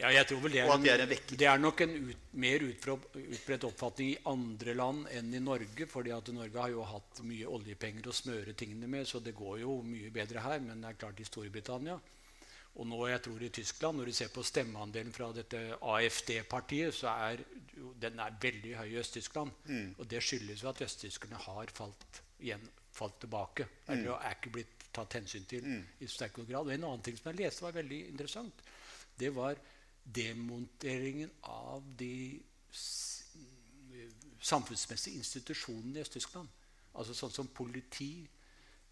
[0.00, 4.14] Ja, jeg tror vel det er, en, det er nok en ut, mer utbredt oppfatning
[4.14, 5.86] i andre land enn i Norge.
[5.90, 9.60] fordi at Norge har jo hatt mye oljepenger å smøre tingene med, så det går
[9.64, 10.64] jo mye bedre her.
[10.64, 12.00] Men det er klart i Storbritannia
[12.78, 17.10] og nå jeg tror i Tyskland, når du ser på stemmeandelen fra dette AFD-partiet, så
[17.26, 17.42] er
[18.00, 19.50] den er veldig høy i Øst-Tyskland.
[19.66, 19.88] Mm.
[19.98, 22.62] Og det skyldes jo at østtyskerne har falt, igjen,
[22.94, 23.66] falt tilbake.
[23.88, 23.92] Mm.
[23.96, 25.82] Eller er ikke blitt tatt hensyn til mm.
[26.00, 26.70] i sterkere grad.
[26.70, 28.64] Og en annen ting som jeg leste, var veldig interessant.
[29.18, 29.58] Det var
[30.14, 32.40] demonteringen av de
[34.40, 36.48] samfunnsmessige institusjonene i Øst-Tyskland.
[36.98, 38.26] Altså sånn som politi,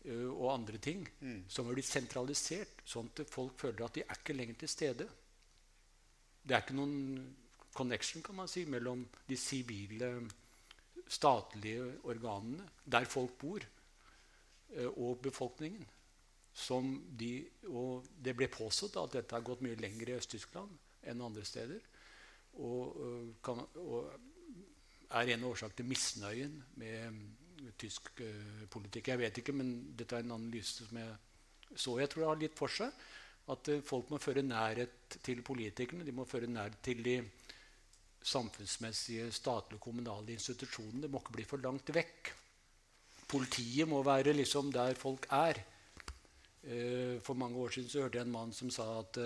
[0.09, 1.45] Eh, og andre ting mm.
[1.51, 5.09] som har blitt sentralisert, sånn at folk føler at de er ikke lenger til stede.
[6.43, 7.27] Det er ikke noen
[7.75, 10.13] connection kan man si, mellom de sivile,
[11.09, 13.65] statlige organene der folk bor,
[14.77, 15.87] eh, og befolkningen.
[17.19, 17.33] De,
[17.71, 20.73] og det ble påstått at dette har gått mye lenger i Øst-Tyskland
[21.07, 21.85] enn andre steder.
[22.59, 24.11] Og, eh, kan, og
[25.11, 27.21] er en årsak til misnøyen med
[27.79, 29.09] tysk uh, politikk.
[29.13, 31.15] Jeg vet ikke, men dette er en analyse som jeg
[31.77, 32.93] så jeg tror det har litt for seg.
[33.53, 36.07] At uh, folk må føre nærhet til politikerne.
[36.07, 37.17] De må føre nærhet til de
[38.29, 41.07] samfunnsmessige statlige og kommunale institusjonene.
[41.07, 42.33] Det må ikke bli for langt vekk.
[43.29, 45.63] Politiet må være liksom der folk er.
[46.69, 49.21] Uh, for mange år siden så hørte jeg en mann som sa at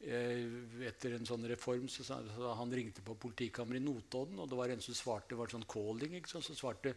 [0.00, 4.58] etter en sånn reform så, sa, så Han ringte på politikammeret i Notodden, og det
[4.58, 6.92] var en som svarte, det var sånn calling, så svarte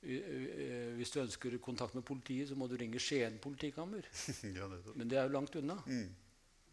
[0.00, 4.06] hvis du ønsker kontakt med politiet, så må du ringe Skien politikammer.
[4.58, 5.74] ja, Men det er jo langt unna.
[5.86, 6.06] Mm.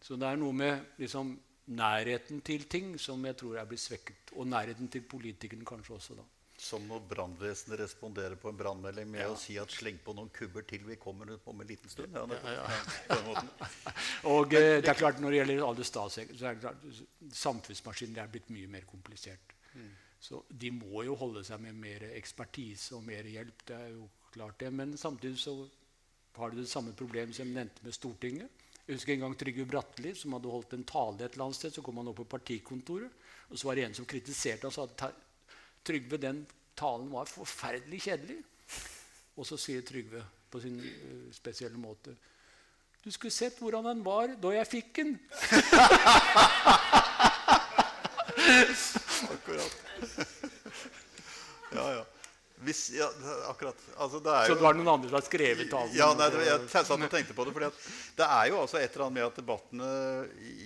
[0.00, 1.34] Så det er noe med liksom,
[1.74, 4.30] nærheten til ting som jeg tror er blitt svekket.
[4.38, 6.18] Og nærheten til politikeren kanskje også.
[6.20, 6.26] da.
[6.56, 9.28] Som når brannvesenet responderer på en brannmelding med ja.
[9.28, 12.16] å si at 'sleng på noen kubber til, vi kommer om en liten stund'.
[12.16, 12.64] Ja, ja,
[14.34, 18.48] og eh, det er klart Når det gjelder alle statssekretærer, er det samfunnsmaskiner er blitt
[18.50, 19.52] mye mer komplisert.
[19.74, 19.90] Mm.
[20.20, 23.66] Så de må jo holde seg med mer ekspertise og mer hjelp.
[23.68, 24.72] det er jo klart det.
[24.72, 25.68] Men samtidig så
[26.36, 28.64] har du det samme problemet som jeg nevnte med Stortinget.
[28.86, 31.74] Jeg husker en gang Trygve Bratteli som hadde holdt en tale et eller annet sted.
[31.74, 33.12] Så kom han opp på partikontoret,
[33.50, 35.22] og så var det en som kritiserte og sa at
[35.86, 36.42] Trygve, den
[36.76, 38.38] talen var forferdelig kjedelig.
[39.36, 42.14] Og så sier Trygve på sin uh, spesielle måte
[43.02, 45.18] Du skulle sett hvordan den var da jeg fikk den.
[49.32, 49.72] Akkurat.
[51.72, 52.04] ja, ja.
[52.66, 53.06] Hvis, ja,
[53.50, 53.76] akkurat.
[53.96, 55.92] Altså, det er jo, Så det var noen andre som har skrevet talen?
[55.94, 57.52] Ja, nei, det, jeg satt og tenkte på det.
[57.54, 57.60] For
[58.18, 59.90] det er jo altså et eller annet med at debattene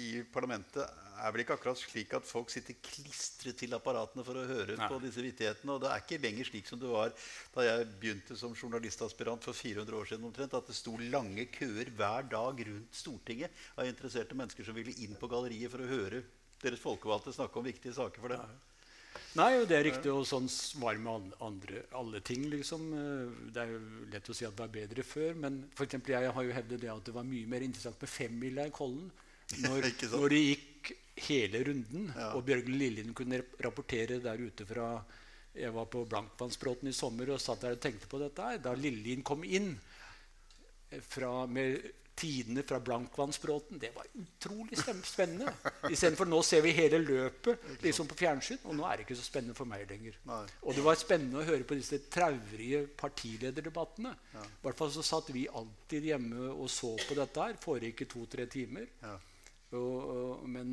[0.07, 0.85] i parlamentet
[1.21, 4.89] er vel ikke akkurat slik at folk sitter klistret til apparatene for å høre nei.
[4.91, 5.77] på disse vittighetene.
[5.77, 7.13] Og det er ikke lenger slik som det var
[7.55, 10.27] da jeg begynte som journalistaspirant for 400 år siden.
[10.31, 14.97] omtrent, At det sto lange køer hver dag rundt Stortinget av interesserte mennesker som ville
[15.05, 16.25] inn på galleriet for å høre
[16.61, 18.59] deres folkevalgte snakke om viktige saker for dem.
[19.39, 20.11] Nei, det er riktig.
[20.11, 20.49] Og sånn
[20.83, 22.49] var det med andre, alle ting.
[22.51, 22.87] liksom.
[22.99, 25.37] Eh, det er jo lett å si at det var bedre før.
[25.39, 28.11] Men for eksempel, jeg har jo hevdet det at det var mye mer interessant med
[28.11, 29.11] femmila i Kollen.
[29.65, 30.67] Når, når det gikk
[31.29, 32.33] hele runden, ja.
[32.37, 34.93] og Bjørgen Lillien kunne rapportere der ute fra
[35.55, 38.53] Jeg var på Blankvannsbråten i sommer og satt der og tenkte på dette.
[38.63, 39.73] Da Lillien kom inn
[41.03, 41.81] fra, med
[42.21, 43.79] tidene fra Blankvannsbråten.
[43.79, 45.53] Det var utrolig spennende.
[45.91, 49.25] Istedenfor nå ser vi hele løpet liksom på fjernsyn, og nå er det ikke så
[49.25, 50.19] spennende for meg lenger.
[50.29, 50.43] Nei.
[50.67, 54.13] Og det var spennende å høre på disse traurige partilederdebattene.
[54.37, 57.59] I hvert fall så satt vi alltid hjemme og så på dette her.
[57.63, 58.89] Foregikk i to-tre timer.
[59.01, 59.17] Ja.
[59.79, 60.71] Og, men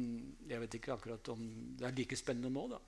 [0.49, 1.43] jeg vet ikke akkurat om
[1.77, 2.79] det er like spennende nå, da.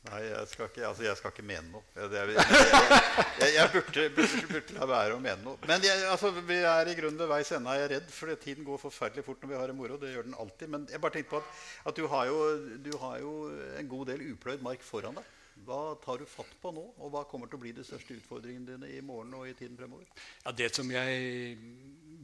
[0.00, 1.82] Nei, jeg skal ikke, altså jeg skal ikke mene noe.
[1.92, 5.60] Jeg, jeg, jeg, burde, burde, burde la være å mene noe.
[5.68, 7.74] Men altså, vi er i grunnen ved veis ende.
[7.76, 9.98] Jeg er redd, for tiden går forferdelig fort når vi har det moro.
[10.00, 10.72] Det gjør den alltid.
[10.72, 11.52] Men jeg bare tenkte på at,
[11.92, 12.38] at du, har jo,
[12.80, 13.34] du har jo
[13.76, 15.36] en god del upløyd mark foran deg.
[15.68, 18.72] Hva tar du fatt på nå, og hva kommer til å bli de største utfordringene
[18.72, 20.08] dine i morgen og i tiden fremover?
[20.46, 21.58] Ja, Det som jeg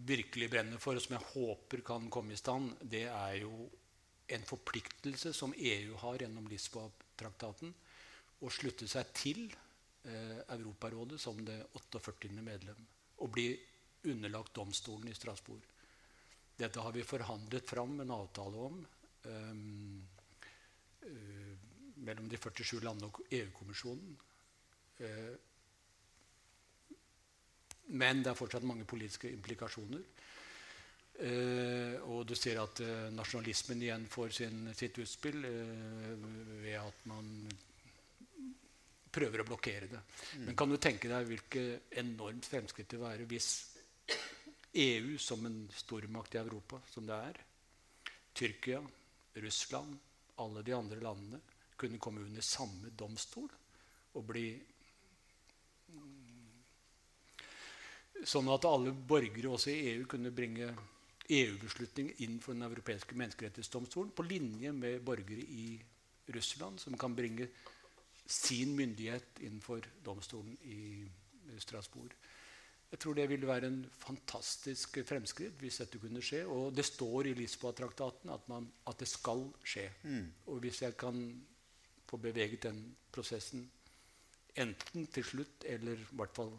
[0.06, 3.66] virkelig brenner for, og som jeg håper kan komme i stand, det er jo
[4.34, 7.72] en forpliktelse som EU har gjennom Lisboa-traktaten,
[8.42, 12.28] å slutte seg til eh, Europarådet som det 48.
[12.44, 12.82] medlem
[13.24, 13.48] og bli
[14.10, 15.62] underlagt domstolen i Strasbourg.
[16.56, 18.76] Dette har vi forhandlet fram en avtale om
[19.24, 20.04] um,
[22.06, 24.14] mellom de 47 landene og EU-kommisjonen.
[25.00, 25.34] Uh,
[27.86, 30.02] men det er fortsatt mange politiske implikasjoner.
[31.16, 36.26] Uh, og du ser at uh, nasjonalismen igjen får sin, sitt utspill uh,
[36.60, 37.30] ved at man
[39.16, 40.02] prøver å blokkere det.
[40.36, 40.44] Mm.
[40.50, 43.48] Men kan du tenke deg hvilket enormt fremskritt det vil være hvis
[44.76, 47.40] EU som en stormakt i Europa, som det er,
[48.36, 48.82] Tyrkia,
[49.40, 49.96] Russland,
[50.44, 51.40] alle de andre landene,
[51.80, 53.48] kunne komme under samme domstol
[54.16, 54.50] og bli
[58.24, 60.70] Sånn at alle borgere også i EU kunne bringe
[61.26, 65.68] EU-beslutning inn for Den europeiske menneskerettighetsdomstolen på linje med borgere i
[66.34, 67.48] Russland, som kan bringe
[68.26, 71.06] sin myndighet innenfor domstolen i
[71.62, 72.14] Strasbourg.
[72.90, 76.44] Jeg tror det ville være en fantastisk fremskritt hvis dette kunne skje.
[76.46, 78.46] Og det står i Lisboa-traktaten at,
[78.86, 79.88] at, det skal skje.
[80.02, 80.28] Mm.
[80.46, 81.18] Og hvis jeg kan
[82.06, 83.66] få beveget den prosessen
[84.56, 86.54] enten til slutt eller i hvert fall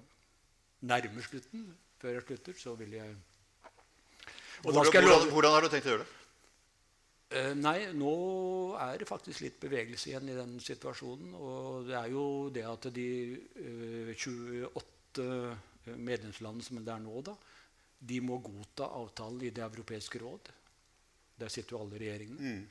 [0.82, 1.66] nærmer slutten
[2.02, 3.16] før jeg slutter, så vil jeg
[4.62, 6.14] hvordan, jeg hvordan, hvordan, har du tenkt å gjøre det?
[7.28, 8.12] Uh, nei, nå
[8.80, 11.34] er det faktisk litt bevegelse igjen i den situasjonen.
[11.36, 12.24] Og det er jo
[12.54, 13.10] det at de
[13.60, 17.36] uh, 28 medlemslandene som det er nå, da,
[18.08, 20.44] de må godta avtalen i Det europeiske råd.
[21.38, 22.42] Der sitter jo alle regjeringene.
[22.48, 22.64] Mm.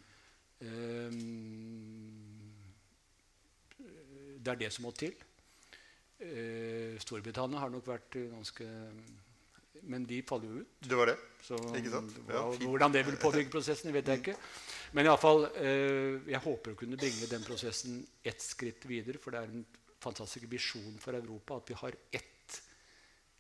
[0.65, 1.13] Uh,
[4.41, 5.15] det er det som må til.
[6.17, 8.67] Eh, Storbritannia har nok vært ganske
[9.85, 10.79] Men de faller jo ut.
[10.81, 11.17] Det var det.
[11.45, 14.35] Så, ja, hvordan det vil påvirke prosessen, vet jeg ikke.
[14.97, 19.21] Men iallfall, eh, jeg håper å kunne bringe den prosessen ett skritt videre.
[19.23, 19.67] For det er en
[20.03, 22.57] fantastisk visjon for Europa at vi har ett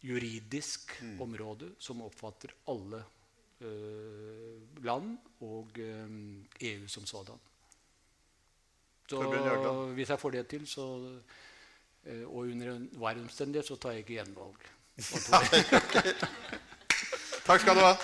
[0.04, 1.16] juridisk mm.
[1.24, 3.00] område som oppfatter alle
[3.64, 5.16] eh, land
[5.48, 6.14] og eh,
[6.68, 7.42] EU som sådan.
[9.08, 9.22] Så
[9.96, 11.22] hvis jeg får det til, så Eh,
[12.26, 14.60] og under enhver omstendighet så tar jeg ikke gjenvalg.
[17.46, 17.94] Takk skal du ha.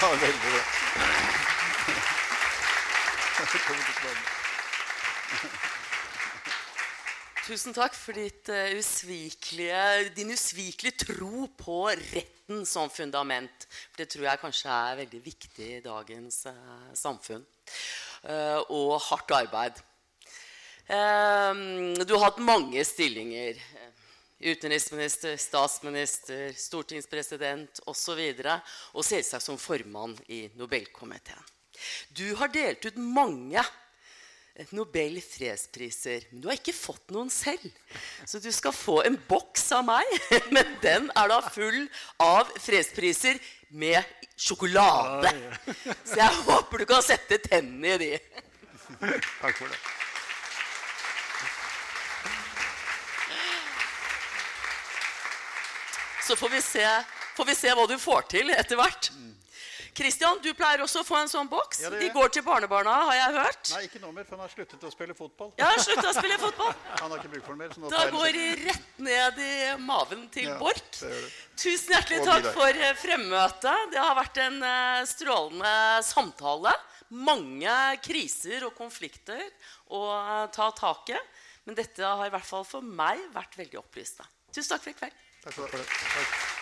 [0.00, 0.60] Ja, veldig bra.
[7.50, 13.66] Tusen takk for uh, usvikelige, din usvikelige tro på retten som fundament.
[13.90, 17.42] For det tror jeg kanskje er veldig viktig i dagens uh, samfunn.
[18.22, 19.80] Uh, og hardt arbeid.
[20.90, 23.60] Ehm, du har hatt mange stillinger.
[24.40, 28.18] Utenriksminister, statsminister, stortingspresident osv.
[28.18, 28.56] Og, så
[28.96, 31.44] og selvsagt som formann i Nobelkomiteen.
[32.16, 33.62] Du har delt ut mange
[34.74, 36.26] Nobel fredspriser.
[36.30, 37.70] Men du har ikke fått noen selv.
[38.28, 40.10] Så du skal få en boks av meg.
[40.54, 41.86] Men den er da full
[42.20, 44.02] av fredspriser med
[44.36, 45.32] sjokolade.
[46.02, 48.12] Så jeg håper du kan sette tennene i de.
[48.98, 49.99] Takk for det.
[56.30, 56.86] Så får vi, se,
[57.34, 59.10] får vi se hva du får til etter hvert.
[59.96, 61.80] Kristian, du pleier også å få en sånn boks.
[61.82, 63.70] Ja, De går til barnebarna, har jeg hørt.
[63.74, 65.50] Nei, ikke nå mer, for han har sluttet å spille fotball.
[65.58, 66.70] Ja, han har å spille fotball.
[67.00, 67.74] han har ikke bruk for den mer.
[67.74, 71.02] Så da går de rett ned i maven til ja, Borch.
[71.58, 73.90] Tusen hjertelig takk for eh, fremmøtet.
[73.90, 75.74] Det har vært en uh, strålende
[76.06, 76.76] samtale.
[77.10, 77.74] Mange
[78.04, 79.42] kriser og konflikter
[79.90, 81.18] å uh, ta tak i.
[81.66, 84.30] Men dette har i hvert fall for meg vært veldig opplysende.
[84.54, 85.26] Tusen takk for i kveld.
[85.42, 85.86] Takk for det.
[85.86, 86.59] Takk.